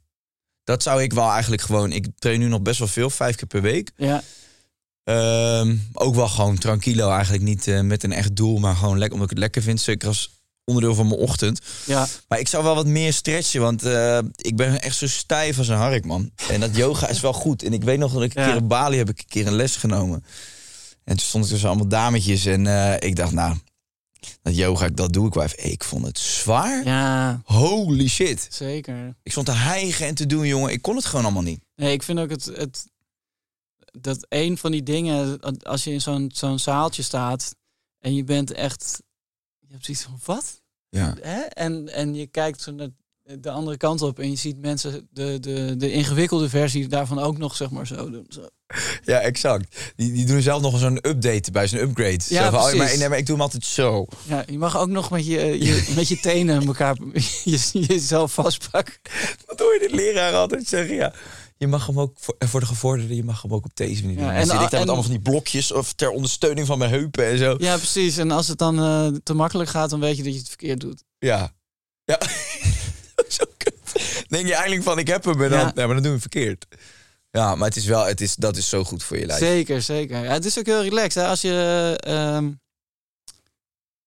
[0.64, 1.92] Dat zou ik wel eigenlijk gewoon...
[1.92, 3.92] Ik train nu nog best wel veel, vijf keer per week.
[3.96, 4.22] Ja,
[5.04, 9.14] Ehm, ook wel gewoon tranquilo, eigenlijk niet eh, met een echt doel, maar gewoon lekker
[9.14, 9.82] omdat ik het lekker vind.
[9.82, 10.30] Zeker als
[10.64, 11.60] onderdeel van mijn ochtend.
[11.86, 12.08] ja.
[12.28, 13.84] Maar ik zou wel wat meer stretchen, want
[14.36, 16.32] ik ben echt zo stijf als een hark, man.
[16.50, 17.64] En dat yoga is wel goed.
[17.64, 18.48] En ik weet nog dat ik een Ja.
[18.48, 20.24] keer in Bali heb ik een keer een les genomen.
[21.04, 22.66] En toen stond ik tussen allemaal dametjes en
[23.00, 23.56] ik dacht, nou,
[24.42, 25.72] dat yoga, dat doe ik wel even.
[25.72, 26.84] Ik vond het zwaar.
[26.86, 28.48] ja, Holy shit.
[28.50, 29.16] zeker.
[29.24, 30.72] Ik stond te hijgen en te doen, jongen.
[30.72, 31.62] Ik kon het gewoon allemaal niet.
[31.76, 32.86] Nee, ik vind ook het, het
[34.02, 37.56] dat een van die dingen, als je in zo'n zo'n zaaltje staat
[38.00, 39.02] en je bent echt,
[39.60, 40.62] je hebt zoiets van wat?
[40.90, 41.16] Ja.
[41.22, 41.40] Hè?
[41.42, 42.90] En, en je kijkt zo naar
[43.40, 47.38] de andere kant op en je ziet mensen de, de, de ingewikkelde versie daarvan ook
[47.38, 48.26] nog zeg maar zo doen.
[48.30, 48.48] Zo.
[49.04, 49.94] Ja, exact.
[49.96, 52.20] Die, die doen zelf nog zo'n update bij, zo'n upgrade.
[52.28, 52.78] Ja, oh, precies.
[52.78, 54.06] maar, nee, maar ik doe hem altijd zo.
[54.24, 56.96] Ja, je mag ook nog met je, je, met je tenen elkaar
[57.44, 58.94] je, jezelf vastpakken.
[59.46, 60.96] Wat hoor je de leraar altijd zeggen?
[60.96, 61.14] Ja.
[61.58, 64.18] Je mag hem ook, voor, voor de gevorderden, je mag hem ook op deze manier
[64.18, 64.30] doen.
[64.30, 66.78] En en dan zit ik daar met allemaal van die blokjes of ter ondersteuning van
[66.78, 67.56] mijn heupen en zo.
[67.58, 68.18] Ja, precies.
[68.18, 70.80] En als het dan eh, te makkelijk gaat, dan weet je dat je het verkeerd
[70.80, 71.04] doet.
[71.18, 71.54] Ja.
[72.06, 72.20] Ja.
[73.38, 73.76] zo kut.
[74.28, 75.72] Denk je eigenlijk van, ik heb hem, en dan, Ja.
[75.76, 75.86] ja.
[75.86, 76.66] maar dan doen we het verkeerd.
[77.32, 79.40] Ja, maar het is wel, het is, dat is zo goed voor je lijf.
[79.40, 80.24] Zeker, zeker.
[80.24, 81.24] Ja, het is ook heel relaxed.
[81.24, 81.30] Hè?
[81.30, 82.52] Als je, ehm,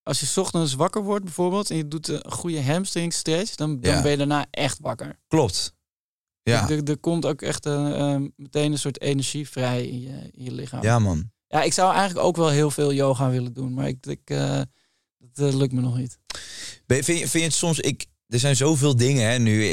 [0.03, 3.81] als je 's ochtends wakker wordt bijvoorbeeld en je doet een goede hamstring stretch, dan,
[3.81, 4.03] dan Ja.
[4.03, 5.19] ben je daarna echt wakker.
[5.29, 5.75] Klopt.
[6.43, 6.69] Ja.
[6.71, 10.45] Er, er komt ook echt eh, ehm, meteen een soort energie vrij in je, in
[10.45, 10.83] je lichaam.
[10.83, 11.31] ja, man.
[11.47, 14.61] Ja, ik zou eigenlijk ook wel heel veel yoga willen doen, maar ik, ik, eh,
[15.19, 16.19] dat eh, lukt me nog niet.
[16.87, 19.65] Ben Vind je, vind je het soms, ik, er zijn zoveel dingen hè, nu.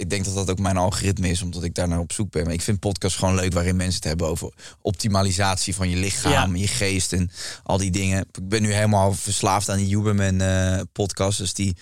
[0.00, 2.44] Ik denk dat dat ook mijn algoritme is, omdat ik daar naar op zoek ben.
[2.44, 6.56] Maar ik vind podcasts gewoon leuk waarin mensen het hebben over optimalisatie van je lichaam,
[6.56, 7.30] je geest en
[7.62, 8.20] al die dingen.
[8.32, 11.38] Ik ben nu helemaal verslaafd aan die Huberman eh podcast.
[11.38, 11.76] Dus die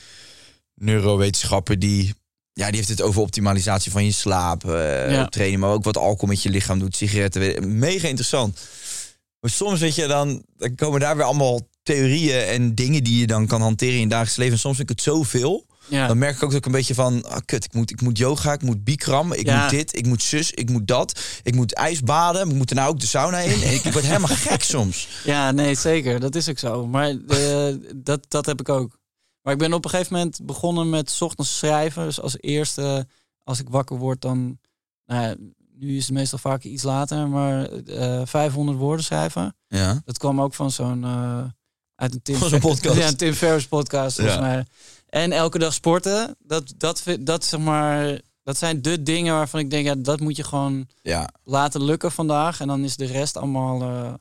[0.75, 2.15] neurowetenschapper die,
[2.53, 5.27] ja, die heeft het over optimalisatie van je slaap, eh, Ja.
[5.27, 7.79] trainen, maar ook wat alcohol met je lichaam doet, sigaretten.
[7.79, 8.59] Mega interessant.
[9.41, 13.27] Maar soms weet je dan, dan komen daar weer allemaal theorieën en dingen die je
[13.27, 14.53] dan kan hanteren in je dagelijks leven.
[14.55, 15.67] En soms vind ik het zoveel.
[15.89, 18.01] Ja, Dan merk ik ook dat ik een beetje van, ah, kut, ik moet, ik
[18.01, 19.61] moet yoga, ik moet bikram, ik Ja.
[19.61, 21.21] moet dit, ik moet zus, ik moet dat.
[21.43, 23.63] Ik moet ijsbaden, ik moet er nou ook de sauna in.
[23.63, 25.09] En ik, ik word helemaal gek soms.
[25.25, 26.21] ja, nee, zeker.
[26.21, 26.87] Dat is ook zo.
[26.87, 28.99] Maar eh, dat, dat heb ik ook.
[29.43, 32.05] Maar ik ben op een gegeven moment begonnen met 's ochtends schrijven.
[32.05, 33.07] Dus als eerste,
[33.43, 34.59] als ik wakker word, dan...
[35.07, 35.35] Nou ja,
[35.79, 39.57] nu is het meestal vaak iets later, maar eh 500 woorden schrijven.
[39.69, 40.03] Ja.
[40.05, 41.05] Dat kwam ook van zo'n...
[41.05, 41.45] eh,
[41.95, 42.37] uit een Tim.
[42.97, 44.43] Ja, een Tim Ferriss podcast, volgens Ja.
[44.43, 44.65] mij.
[45.09, 46.37] En elke dag sporten.
[46.39, 50.37] Dat, dat, dat, zeg maar, dat zijn de dingen waarvan ik denk, ja, dat moet
[50.37, 52.61] je gewoon Ja, laten lukken vandaag.
[52.61, 53.83] En dan is de rest allemaal...
[53.83, 54.15] eh,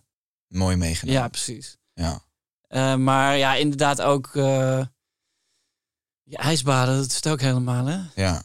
[0.47, 1.21] mooi meegenomen.
[1.21, 1.77] ja, precies.
[1.93, 2.21] Ja.
[2.67, 4.29] Eh, maar ja, inderdaad ook...
[6.23, 7.99] je ijsbaden, dat is het ook helemaal, hè?
[8.15, 8.43] ja.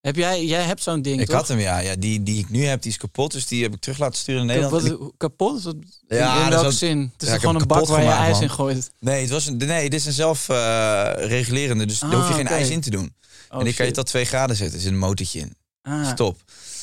[0.00, 1.36] Heb jij, jij hebt zo'n ding, Ik toch?
[1.36, 1.78] had hem, ja.
[1.78, 3.32] ja die, die ik nu heb, die is kapot.
[3.32, 4.82] Dus die heb ik terug laten sturen naar Nederland.
[4.82, 5.62] Wat, En ik- kapot?
[5.62, 5.76] Wat-
[6.08, 7.10] Ja, in dat welke is- zin?
[7.12, 8.42] Het is ja, gewoon een bak waar je ijs man.
[8.42, 8.90] in gooit?
[8.98, 11.86] Nee, het was een, nee, dit is een zelfregulerende.
[11.86, 13.14] dus daar hoef je Ah, geen ijs in te doen.
[13.50, 14.76] Oh, en die kan je tot 2 graden zetten.
[14.76, 15.54] Er zit een motortje in.
[15.82, 16.34] Ah, Stop.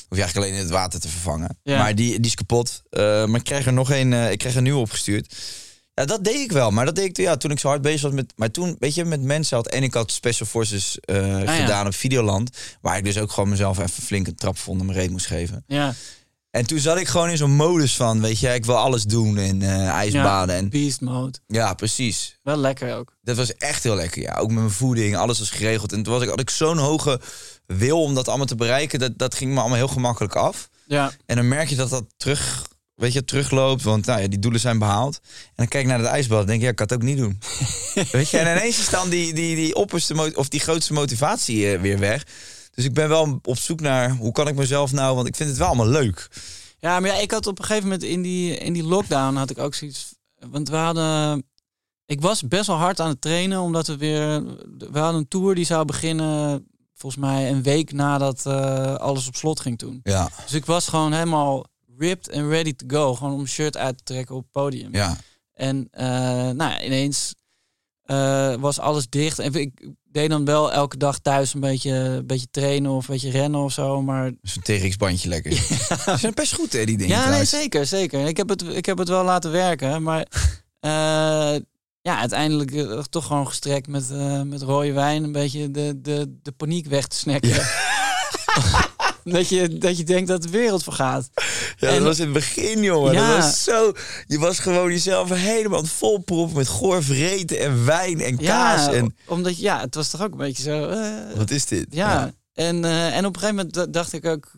[0.08, 1.58] Hoef je eigenlijk alleen in het water te vervangen.
[1.64, 1.78] Ja.
[1.78, 2.82] Maar die, die is kapot.
[2.90, 4.14] Eh, maar ik krijg er nog een.
[4.14, 5.36] eh, ik krijg een nieuwe opgestuurd.
[5.98, 6.72] Ja, dat deed ik wel.
[6.72, 8.34] Maar dat deed ik ja, toen ik zo hard bezig was met.
[8.36, 9.68] Maar toen, weet je, met mensen had.
[9.68, 11.56] En ik had Special Forces eh, Ah, ja.
[11.56, 12.50] gedaan op Videoland.
[12.82, 15.64] Waar ik dus ook gewoon mezelf even flink een trap vond mijn reet moest geven.
[15.68, 15.94] Ja,
[16.52, 19.38] En toen zat ik gewoon in zo'n modus van, weet je, ik wil alles doen
[19.38, 20.56] en eh ijsbaden.
[20.56, 21.38] En, beast mode.
[21.48, 22.38] ja, precies.
[22.44, 23.14] Wel lekker ook.
[23.22, 24.36] Dat was echt heel lekker, ja.
[24.36, 25.94] Ook met mijn voeding, alles was geregeld.
[25.94, 27.20] En toen was ik, had ik zo'n hoge
[27.66, 29.00] wil om dat allemaal te bereiken.
[29.00, 30.70] Dat, dat ging me allemaal heel gemakkelijk af.
[30.86, 32.68] Ja, En dan merk je dat dat terug,
[32.98, 33.84] weet je, terugloopt.
[33.84, 35.20] Want nou ja, die doelen zijn behaald.
[35.24, 37.02] En dan kijk ik naar het ijsbad en denk ik, ja, ik kan het ook
[37.02, 37.40] niet doen.
[38.12, 41.82] weet je, en ineens is dan die, die, die opperste, of die grootste motivatie eh,
[41.82, 42.24] weer weg.
[42.72, 45.50] Dus ik ben wel op zoek naar, hoe kan ik mezelf nou, want ik vind
[45.50, 46.30] het wel allemaal leuk.
[46.80, 49.50] Ja, maar ja, ik had op een gegeven moment in die, in die lockdown had
[49.50, 50.16] ik ook zoiets.
[50.50, 51.44] Want we hadden.
[52.06, 54.44] Ik was best wel hard aan het trainen, omdat we weer.
[54.78, 56.68] We hadden een tour die zou beginnen.
[56.94, 60.00] Volgens mij een week nadat eh, alles op slot ging toen.
[60.04, 61.66] Ja, Dus ik was gewoon helemaal
[61.98, 63.16] ripped en ready to go.
[63.16, 64.94] Gewoon om shirt uit te trekken op het podium.
[64.94, 65.18] ja,
[65.54, 66.08] En eh,
[66.50, 67.36] nou ja, ineens
[68.04, 69.40] eh, was alles dicht.
[69.40, 73.14] En ik deed dan wel elke dag thuis een beetje, een beetje trainen of een
[73.14, 74.02] beetje rennen of zo.
[74.02, 75.52] Maar Zo'n TRX-bandje lekker.
[76.06, 77.18] Ze zijn best goed, hè, die dingen.
[77.18, 78.28] ja, nee, zeker, zeker.
[78.28, 80.28] Ik heb het, ik heb het wel laten werken, maar
[80.80, 81.56] eh,
[82.02, 82.72] ja, uiteindelijk
[83.10, 84.10] toch gewoon gestrekt met,
[84.46, 87.50] met rode wijn een beetje de, de, de paniek weg te snacken.
[89.32, 91.30] dat, je, dat je denkt dat de wereld vergaat.
[91.78, 93.14] Ja, En- dat was in het begin, jongen.
[93.14, 93.28] Ja.
[93.36, 93.92] Dat was zo...
[94.28, 98.86] Je was gewoon jezelf helemaal vol proppen met goor vreten en wijn en kaas.
[98.86, 100.88] Ja, En omdat ja, het was toch ook een beetje zo.
[100.90, 101.86] eh, wat is dit?
[101.90, 104.52] Ja, En, eh, en op een gegeven moment dacht ik ook...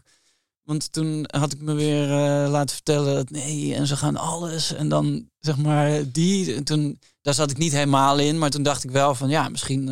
[0.63, 4.73] Want toen had ik me weer eh, laten vertellen dat nee, en ze gaan alles.
[4.73, 6.55] En dan zeg maar die.
[6.55, 8.37] En toen, daar zat ik niet helemaal in.
[8.37, 9.89] Maar toen dacht ik wel van ja, misschien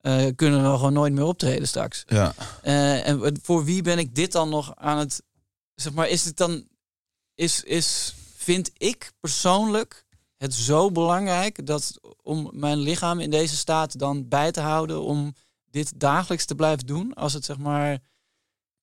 [0.00, 2.04] eh, kunnen we gewoon nooit meer optreden straks.
[2.06, 2.34] Ja.
[2.62, 5.22] Eh, en voor wie ben ik dit dan nog aan het...
[5.74, 6.66] Zeg maar, is het dan...
[7.34, 10.04] Is, is, vind ik persoonlijk
[10.36, 15.34] het zo belangrijk dat om mijn lichaam in deze staat dan bij te houden om
[15.70, 17.14] dit dagelijks te blijven doen?
[17.14, 17.98] Als het zeg maar...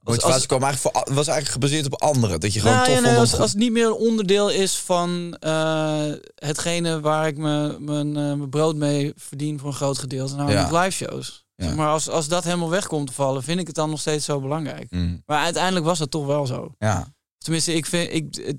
[0.06, 2.40] Als, kwam eigenlijk voor, was eigenlijk gebaseerd op anderen.
[2.40, 4.76] Dat je gewoon nou, tof ja, nee, als, als het niet meer een onderdeel is
[4.78, 10.36] van eh, hetgene waar ik mijn, eh, mijn brood mee verdien voor een groot gedeelte,
[10.36, 10.80] namelijk Ja.
[10.82, 11.46] live shows.
[11.56, 11.74] Ja.
[11.76, 14.26] Maar als, als dat helemaal weg komt te vallen, vind ik het dan nog steeds
[14.26, 14.92] zo belangrijk.
[14.92, 16.74] Mm, Maar uiteindelijk was dat toch wel zo.
[16.80, 17.14] ja.
[17.38, 18.56] Tenminste, ik, vind, ik,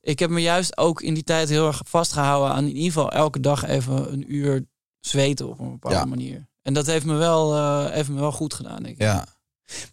[0.00, 3.10] ik heb me juist ook in die tijd heel erg vastgehouden aan in ieder geval
[3.12, 4.64] elke dag even een uur
[5.00, 6.04] zweten op een bepaalde Ja.
[6.04, 6.48] manier.
[6.62, 9.02] En dat heeft me wel, eh, heeft me wel goed gedaan, denk ik.
[9.02, 9.26] Ja.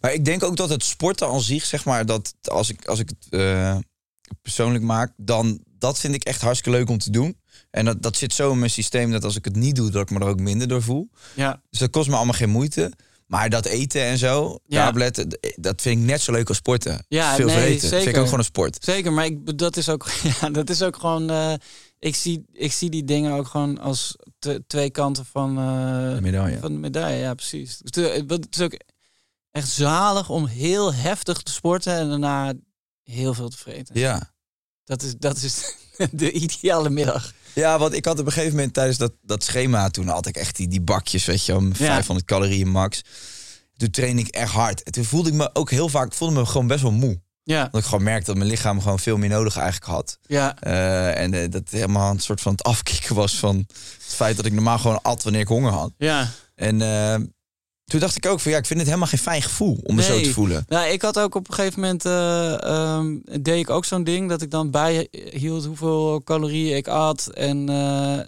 [0.00, 2.98] Maar ik denk ook dat het sporten aan zich, zeg maar, dat als ik, als
[2.98, 3.76] ik het eh,
[4.42, 7.36] persoonlijk maak, dan dat vind ik echt hartstikke leuk om te doen.
[7.70, 10.02] En dat, dat zit zo in mijn systeem dat als ik het niet doe, dat
[10.02, 11.08] ik me er ook minder door voel.
[11.34, 12.92] Ja, Dus dat kost me allemaal geen moeite.
[13.26, 14.84] Maar dat eten en zo, Ja.
[14.86, 17.04] tabletten, dat vind ik net zo leuk als sporten.
[17.08, 17.80] Ja, Veel nee, vreten.
[17.80, 18.18] Vind ik zeker.
[18.18, 18.76] ook gewoon een sport.
[18.84, 19.12] zeker.
[19.12, 20.08] Maar ik, dat, is ook,
[20.40, 21.30] ja, dat is ook gewoon...
[21.30, 21.52] eh,
[21.98, 26.20] ik, zie, ik zie die dingen ook gewoon als te- twee kanten van, eh, De
[26.20, 26.58] medaille.
[26.58, 27.18] van de medaille.
[27.18, 27.80] Ja, precies.
[27.84, 27.96] Het
[28.56, 28.80] is ook
[29.52, 32.52] echt zalig om heel heftig te sporten en daarna
[33.02, 33.98] heel veel te vreten.
[33.98, 34.30] Ja.
[34.84, 35.74] Dat is, dat is
[36.12, 37.32] de ideale middag.
[37.54, 39.88] Ja, want ik had op een gegeven moment tijdens dat, dat schema...
[39.88, 41.72] toen had ik echt die, die bakjes, weet je, om Ja.
[41.74, 43.02] 500 calorieën max.
[43.76, 44.82] Toen trainde ik echt hard.
[44.82, 46.12] En toen voelde ik me ook heel vaak...
[46.14, 47.20] voelde me gewoon best wel moe.
[47.44, 50.18] Ja, Dat ik gewoon merkte dat mijn lichaam gewoon veel meer nodig eigenlijk had.
[50.22, 54.36] ja, Eh, en eh, dat helemaal een soort van het afkicken was van het feit
[54.36, 55.92] dat ik normaal gewoon at wanneer ik honger had.
[55.96, 56.28] ja.
[56.54, 57.20] En eh,
[57.84, 60.02] toen dacht ik ook van ja, ik vind het helemaal geen fijn gevoel om me
[60.02, 60.64] zo te voelen.
[60.68, 64.28] Nou, ik had ook op een gegeven moment eh, ehm, deed ik ook zo'n ding
[64.28, 68.20] dat ik dan bijhield hoeveel calorieën ik at en eh,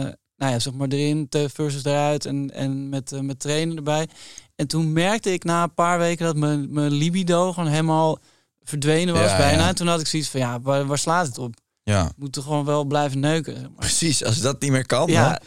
[0.00, 4.08] eh, nou ja, zeg maar erin te- versus eruit en, en met, met trainen erbij.
[4.56, 8.18] En toen merkte ik na een paar weken dat mijn, mijn libido gewoon helemaal
[8.62, 9.62] verdwenen was Ja, bijna.
[9.62, 9.68] ja.
[9.68, 11.54] En toen had ik zoiets van ja, waar, waar slaat het op?
[11.82, 13.52] Ja, moet toch gewoon wel blijven neuken.
[13.54, 13.72] zeg maar.
[13.78, 14.24] precies.
[14.24, 15.38] Als dat niet meer kan, Ja, dan-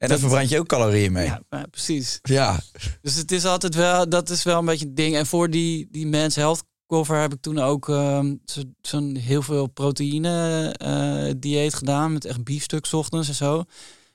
[0.00, 1.26] en dan verbrand je ook calorieën mee.
[1.26, 2.18] ja, precies.
[2.22, 2.60] Ja,
[3.02, 5.16] Dus het is altijd wel, dat is wel een beetje het ding.
[5.16, 9.42] En voor die, die Men's Health cover heb ik toen ook ehm, zo- zo'n heel
[9.42, 12.12] veel proteïne eh, dieet gedaan.
[12.12, 13.64] Met echt biefstuk ochtends en zo.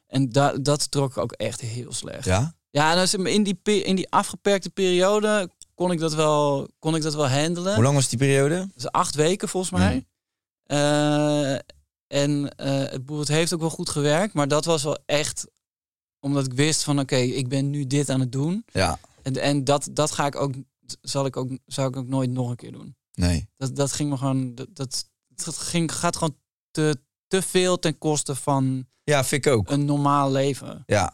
[0.07, 2.25] En da dat trok ook echt heel slecht.
[2.25, 2.53] ja.
[2.69, 7.01] Ja, en dus in die, in die afgeperkte periode kon ik dat wel, kon ik
[7.01, 7.73] dat wel handelen.
[7.73, 8.67] Hoe lang was die periode?
[8.75, 9.95] Dus acht weken volgens mij.
[9.95, 10.05] Mm.
[10.63, 11.53] Eh,
[12.07, 14.33] en eh, het, het heeft ook wel goed gewerkt.
[14.33, 15.47] Maar dat was wel echt
[16.26, 18.65] omdat ik wist van oké, ik ben nu dit aan het doen.
[18.71, 20.53] Ja, En, en dat, dat ga ik ook,
[21.01, 22.95] zal ik ook, zou ik ook nooit nog een keer doen.
[23.13, 23.47] nee.
[23.57, 26.38] Dat, dat ging me gewoon, dat, dat, dat ging, gaat gewoon
[26.71, 26.97] te,
[27.28, 29.69] te veel ten koste van Ja, vind ik ook.
[29.69, 30.84] een normaal leven.
[30.86, 31.13] Ja.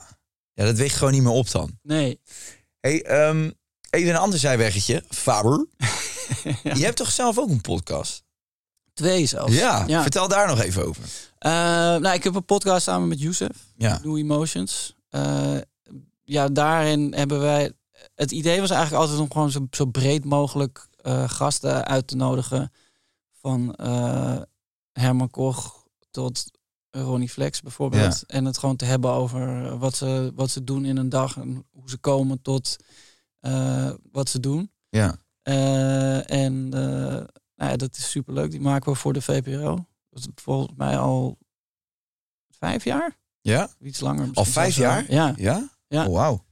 [0.54, 1.80] ja, dat weegt gewoon niet meer op dan.
[1.82, 2.20] Nee.
[2.80, 3.52] Hey, ehm,
[3.90, 5.04] even een ander zijweggetje.
[5.10, 5.66] Faber.
[6.64, 8.24] Je hebt toch zelf ook een podcast?
[8.94, 9.54] Twee zelfs.
[9.54, 10.02] Ja, ja.
[10.02, 11.04] vertel daar nog even over.
[11.38, 13.58] Eh, nou, ik heb een podcast samen met Youssef.
[13.78, 14.00] Ja.
[14.04, 14.96] New Emotions.
[15.12, 15.58] Eh,
[16.24, 17.72] ja, daarin hebben wij...
[18.16, 22.16] Het idee was eigenlijk altijd om gewoon zo, zo breed mogelijk eh, gasten uit te
[22.16, 22.72] nodigen.
[23.32, 24.42] Van eh,
[24.92, 26.52] Herman Koch tot
[26.90, 28.24] Ronnie Flex bijvoorbeeld.
[28.26, 31.38] En het gewoon te hebben over wat ze, wat ze doen in een dag.
[31.38, 32.76] En hoe ze komen tot
[34.12, 34.72] wat ze doen.
[34.90, 35.16] Ja.
[36.26, 38.52] En nou ja, dat is superleuk.
[38.52, 39.86] Die maken we voor de VPRO.
[40.10, 41.38] Dat is volgens mij al
[42.50, 43.21] vijf jaar.
[43.42, 43.70] Ja?
[43.80, 44.30] Iets langer.
[44.34, 45.06] Al vijf jaar?
[45.08, 45.16] wel.
[45.16, 45.34] Ja.
[45.38, 45.70] Ja?
[45.88, 46.06] Ja.
[46.08, 46.44] Oh, wauw.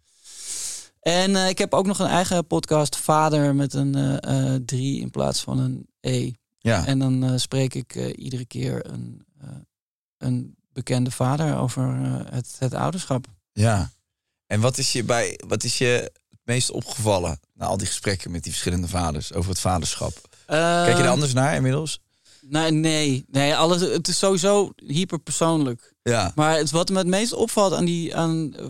[0.99, 4.99] En eh, ik heb ook nog een eigen podcast, Vader, met een eh, eh, drie
[4.99, 6.31] in plaats van een E.
[6.57, 6.85] Ja.
[6.85, 9.25] En dan spreek ik iedere keer een,
[10.17, 11.97] een bekende vader over
[12.29, 13.25] het, het ouderschap.
[13.51, 13.91] ja.
[14.47, 18.31] En wat is je bij wat is je het meest opgevallen na al die gesprekken
[18.31, 20.13] met die verschillende vaders over het vaderschap?
[20.45, 21.99] Kijk je er anders naar inmiddels?
[22.49, 25.93] Nee, nee, nee alles, het is sowieso hyperpersoonlijk.
[26.03, 26.31] Ja.
[26.35, 28.65] Maar het, wat me het meest opvalt aan die, aan, eh,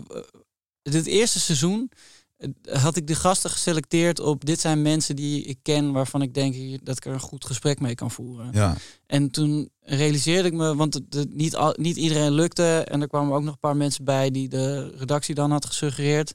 [0.82, 1.90] dit eerste seizoen
[2.36, 2.48] eh,
[2.82, 6.84] had ik de gasten geselecteerd op dit zijn mensen die ik ken waarvan ik denk
[6.86, 8.48] dat ik er een goed gesprek mee kan voeren.
[8.52, 8.76] Ja.
[9.06, 12.84] En toen realiseerde ik me, want het- het- niet, al, niet iedereen lukte.
[12.88, 16.34] En er kwamen ook nog een paar mensen bij die de redactie dan had gesuggereerd.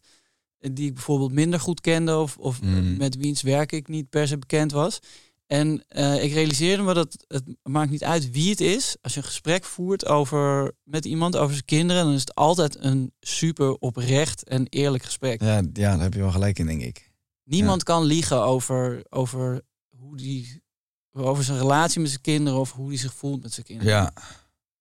[0.60, 2.98] eh, Die ik bijvoorbeeld minder goed kende of, of Mm.
[2.98, 5.00] met wiens werk ik niet per se bekend was.
[5.48, 8.98] En eh, ik realiseerde me dat het maakt niet uit wie het is.
[9.02, 12.84] Als je een gesprek voert over, met iemand over zijn kinderen, dan is het altijd
[12.84, 15.42] een super oprecht en eerlijk gesprek.
[15.42, 17.12] Ja, ja, daar heb je wel gelijk in, denk ik.
[17.44, 20.64] Niemand kan liegen over, over hoe die
[21.12, 23.94] over zijn relatie met zijn kinderen of hoe hij zich voelt met zijn kinderen.
[23.94, 24.14] Ja.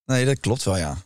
[0.05, 0.97] Nee, dat klopt wel, ja.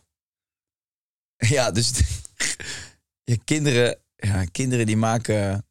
[1.37, 1.91] Ja, dus
[3.31, 5.65] je kinderen, ja, kinderen die maken,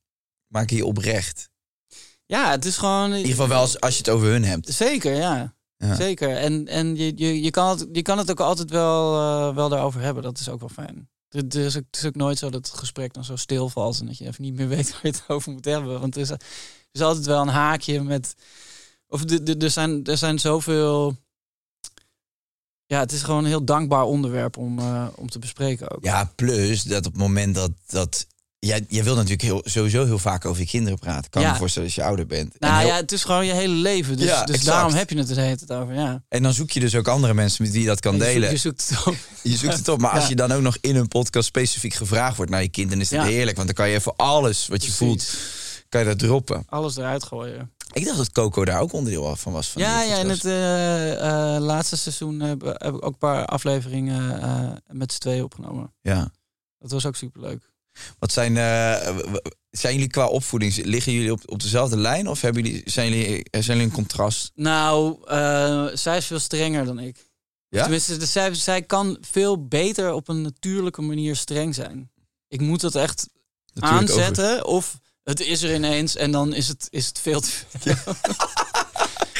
[0.47, 1.51] maken je oprecht.
[2.29, 3.11] Ja, het is gewoon.
[3.11, 4.73] In ieder geval wel als, als je het over hun hebt.
[4.73, 5.55] Zeker, ja.
[5.77, 5.95] Ja.
[5.95, 6.37] Zeker.
[6.37, 9.69] En, en je, je, je, kan het, je kan het ook altijd wel, eh, wel
[9.69, 10.23] daarover hebben.
[10.23, 11.09] Dat is ook wel fijn.
[11.29, 14.07] Het is, ook, het is ook nooit zo dat het gesprek dan zo stilvalt en
[14.07, 16.01] dat je even niet meer weet waar je het over moet hebben.
[16.01, 16.41] Want er is, er
[16.93, 18.35] is altijd wel een haakje met.
[19.07, 21.17] Of de, de, er, zijn, er zijn zoveel.
[22.87, 26.05] Ja, het is gewoon een heel dankbaar onderwerp om, eh, om te bespreken ook.
[26.05, 27.71] Ja, plus dat op het moment dat...
[27.87, 28.27] dat
[28.59, 31.31] jij, jij wil natuurlijk heel, sowieso heel vaak over je kinderen praten.
[31.31, 31.47] Kan Ja.
[31.47, 32.53] je me voorstellen als je ouder bent.
[32.59, 34.17] En, Nou heel- ja, het is gewoon je hele leven.
[34.17, 35.95] Dus, Ja, dus daarom heb je het er tijd over.
[35.95, 36.23] Ja.
[36.29, 38.33] en dan zoek je dus ook andere mensen met wie je dat kan Je zoekt-
[38.33, 38.51] delen.
[38.51, 39.15] Je zoekt het op.
[39.43, 40.01] Je zoekt het op.
[40.01, 42.91] Maar als je dan ook nog in een podcast specifiek gevraagd wordt naar je kind,
[42.91, 43.57] dan is dat heerlijk.
[43.57, 44.97] Want dan kan je voor alles wat je Precies.
[45.29, 45.37] voelt,
[45.89, 46.65] kan je dat droppen.
[46.69, 47.73] Alles eruit gooien.
[47.93, 49.69] Ik dacht dat Coco daar ook onderdeel van was.
[49.69, 53.19] Van Ja, die ja, in het eh, eh, laatste seizoen heb, heb ik ook een
[53.19, 55.93] paar afleveringen eh, met z'n tweeën opgenomen.
[56.03, 56.31] Ja.
[56.79, 57.71] Dat was ook superleuk.
[58.19, 59.17] Wat zijn, eh,
[59.71, 62.29] zijn jullie qua opvoeding, liggen jullie op, op dezelfde lijn?
[62.29, 64.51] Of hebben jullie, zijn, jullie, zijn jullie een contrast?
[64.55, 67.27] Nou, eh, zij is veel strenger dan ik.
[67.69, 67.83] Ja?
[67.83, 72.11] Tenminste, de, zij, zij kan veel beter op een natuurlijke manier streng zijn.
[72.49, 73.29] Ik moet dat echt
[73.75, 77.51] Natuurlijk aanzetten of het is er ineens en dan is het, is het veel te
[77.79, 77.95] veel.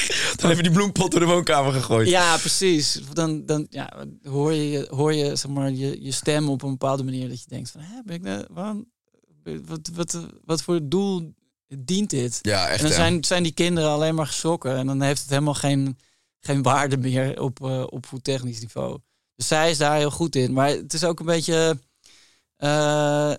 [0.35, 2.07] Dan heb je die bloempot door de woonkamer gegooid.
[2.07, 3.01] Ja, precies.
[3.13, 3.93] Dan, dan ja,
[4.23, 7.49] hoor je, hoor je, zeg maar, je, je stem op een bepaalde manier dat je
[7.49, 8.85] denkt van, hè, ben ik nou, waarom,
[9.65, 11.33] wat, wat, wat voor doel
[11.77, 12.39] dient dit?
[12.41, 12.77] Ja, echt.
[12.77, 12.95] en dan hè?
[12.95, 15.97] zijn, zijn die kinderen alleen maar geschrokken en dan heeft het helemaal geen,
[16.39, 18.99] geen waarde meer op, eh op technisch niveau.
[19.35, 20.53] Dus zij is daar heel goed in.
[20.53, 21.79] Maar het is ook een beetje,
[22.55, 23.33] eh,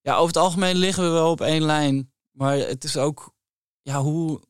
[0.00, 2.12] ja, over het algemeen liggen we wel op één lijn.
[2.30, 3.34] Maar het is ook,
[3.82, 4.40] ja, hoe,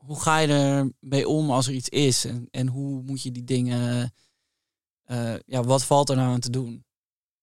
[0.00, 2.24] hoe ga je er mee om als er iets is?
[2.24, 4.12] En, en hoe moet je die dingen,
[5.04, 6.84] eh, ja, wat valt er nou aan te doen?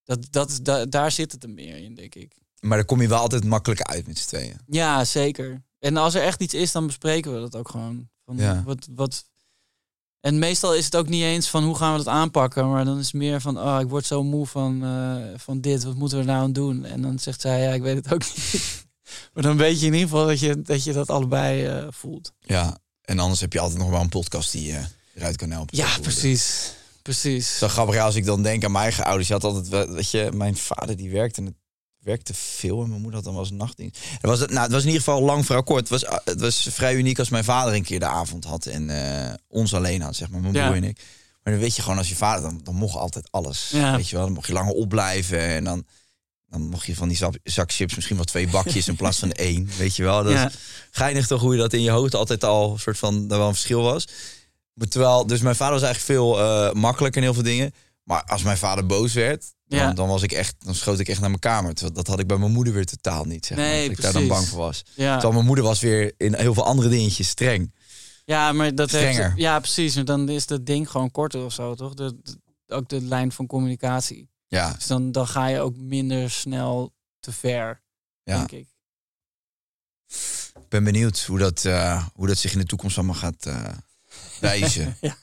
[0.04, 2.36] Dat, dat, da, daar zit het er meer in, denk ik.
[2.60, 4.60] Maar dan kom je wel altijd makkelijk uit met z'n tweeën.
[4.66, 5.64] Ja, zeker.
[5.80, 8.10] En als er echt iets is, dan bespreken we dat ook gewoon.
[8.26, 8.64] Van Ja.
[8.64, 9.26] wat, wat...
[10.20, 12.98] En meestal is het ook niet eens van hoe gaan we dat aanpakken, maar dan
[13.00, 16.18] is het meer van, oh, ik word zo moe van, eh, van dit, wat moeten
[16.18, 16.86] we nou aan doen?
[16.86, 18.86] En dan zegt zij, ja, ik weet het ook niet.
[19.34, 22.32] maar dan weet je in ieder geval dat je dat, je dat allebei eh, voelt.
[22.40, 22.78] Ja.
[23.02, 24.82] En anders heb je altijd nog wel een podcast die je
[25.16, 25.78] eruit kan helpen.
[25.78, 26.72] Ja, precies.
[27.02, 27.58] Precies.
[27.58, 29.28] Zo grappig als ik dan denk aan mijn eigen ouders.
[29.28, 31.56] Je had altijd, wel- weet je, mijn vader die werkte en het
[32.00, 34.00] werkte veel en mijn moeder had dan wel eens nachtdienst.
[34.12, 35.90] Het was, nou, het was in ieder geval lang voor kort.
[35.90, 38.90] Het was, het was vrij uniek als mijn vader een keer de avond had en
[38.90, 40.64] eh, ons alleen had, zeg maar, mijn Ja.
[40.66, 40.98] broer en ik.
[41.44, 43.70] Maar dan weet je gewoon als je vader, dan, dan mocht altijd alles.
[43.74, 43.96] Ja.
[43.96, 45.86] Weet je wel, dan mocht je langer opblijven en dan,
[46.50, 49.70] dan mocht je van die zak, chips misschien wel twee bakjes in plaats van één.
[49.78, 50.52] Weet je wel, dat Ja.
[50.92, 53.48] geinig toch hoe je dat in je hoofd altijd al een soort van, daar wel
[53.48, 54.08] een verschil was.
[54.74, 57.74] Maar terwijl, dus mijn vader was eigenlijk veel eh, makkelijker in heel veel dingen.
[58.04, 59.94] Maar als mijn vader boos werd, dan, Ja.
[59.94, 61.74] dan was ik echt, dan schoot ik echt naar mijn kamer.
[61.74, 63.46] Terwijl Dat had ik bij mijn moeder weer totaal niet.
[63.46, 64.84] Zeg maar, Nee, dat ik daar dan bang voor was.
[64.96, 65.12] Ja.
[65.14, 67.74] Terwijl mijn moeder was weer in heel veel andere dingetjes streng.
[68.26, 69.24] Ja, maar dat Strenger.
[69.24, 69.96] heeft, ja, precies.
[69.96, 71.94] En dan is dat ding gewoon korter of zo, toch?
[71.94, 72.16] De-
[72.68, 74.30] ook de lijn van communicatie.
[74.48, 77.82] Ja, Dus dan, dan ga je ook minder snel te ver,
[78.24, 78.38] ja.
[78.38, 78.68] denk ik.
[80.62, 83.64] Ik ben benieuwd hoe dat, eh, hoe dat zich in de toekomst allemaal gaat eh,
[84.40, 84.98] wijzen.
[85.02, 85.16] Ja.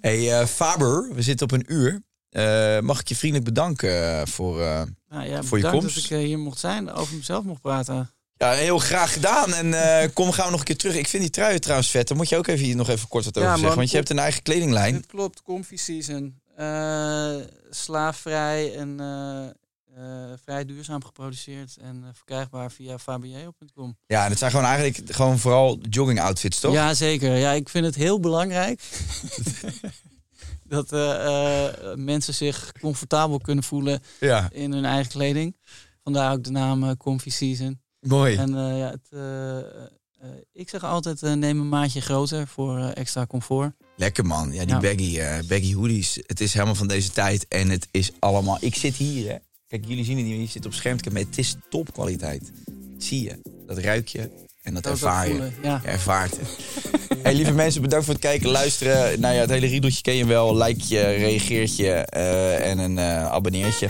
[0.00, 2.02] Hey eh, Faber, we zitten op een uur.
[2.82, 4.56] Mag ik je vriendelijk bedanken voor...
[5.08, 5.94] Nou ja, Voor je komst.
[5.94, 8.10] dat ik hier mocht zijn, over mezelf mocht praten.
[8.36, 9.54] ja, heel graag gedaan.
[9.54, 9.72] En
[10.12, 10.94] kom, gaan we nog een keer terug.
[10.96, 12.08] Ik vind die truien trouwens vet.
[12.08, 13.76] Daar moet je ook even hier nog even kort wat over Ja, zeggen.
[13.76, 14.94] Want je hebt een eigen kledinglijn.
[14.94, 16.40] Dit klopt, Comfy Season.
[16.58, 17.36] Eh,
[17.70, 23.96] slaafvrij en eh, eh, vrij duurzaam geproduceerd en verkrijgbaar via fabieo.com.
[24.06, 26.72] Ja, en het zijn gewoon eigenlijk gewoon vooral jogging outfits, toch?
[26.72, 27.36] Ja, zeker.
[27.36, 28.80] Ja, ik vind het heel belangrijk
[30.74, 30.90] dat
[31.96, 35.56] mensen zich comfortabel kunnen voelen Ja, in hun eigen kleding.
[36.02, 37.80] Vandaar ook de naam Comfy Season.
[38.00, 38.36] mooi.
[38.36, 39.08] En ja, het,
[40.20, 43.72] eh, ik zeg altijd eh, neem een maatje groter voor eh, extra comfort.
[43.96, 44.52] Lekker man.
[44.52, 44.80] Ja, die Ja.
[44.80, 46.18] baggy, baggy hoodies.
[46.26, 47.46] Het is helemaal van deze tijd.
[47.48, 48.56] En het is allemaal...
[48.60, 49.36] Ik zit hier, hè.
[49.66, 52.52] Kijk, jullie zien het niet, je zit op scherm te kijken, maar het is topkwaliteit.
[52.98, 54.30] Zie je, dat ruik je
[54.62, 55.50] en dat Dat ervaar je.
[55.62, 55.80] ja.
[55.82, 56.48] Je ervaart het.
[57.22, 59.20] hey, lieve mensen, bedankt voor het kijken, luisteren.
[59.20, 60.56] Nou ja, het hele riedeltje ken je wel.
[60.56, 63.88] Like je, reageert je en een abonneertje.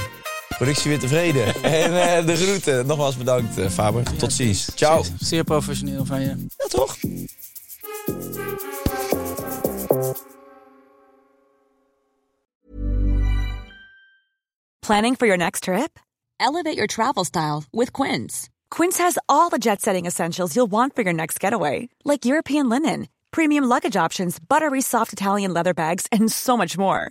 [0.58, 1.46] Productie weer tevreden.
[1.62, 2.86] en eh, de groeten.
[2.86, 4.16] Nogmaals bedankt, eh, Faber.
[4.16, 4.68] Tot ziens.
[4.74, 5.02] Ciao.
[5.02, 6.46] Zeer, zeer professioneel van je.
[6.56, 6.96] Ja, toch?
[14.80, 15.98] Planning for your next trip?
[16.36, 18.48] Elevate your travel style with Quince.
[18.70, 22.68] Quince has all the jet setting essentials you'll want for your next getaway, like European
[22.68, 27.10] linen, premium luggage options, buttery soft Italian leather bags, and so much more.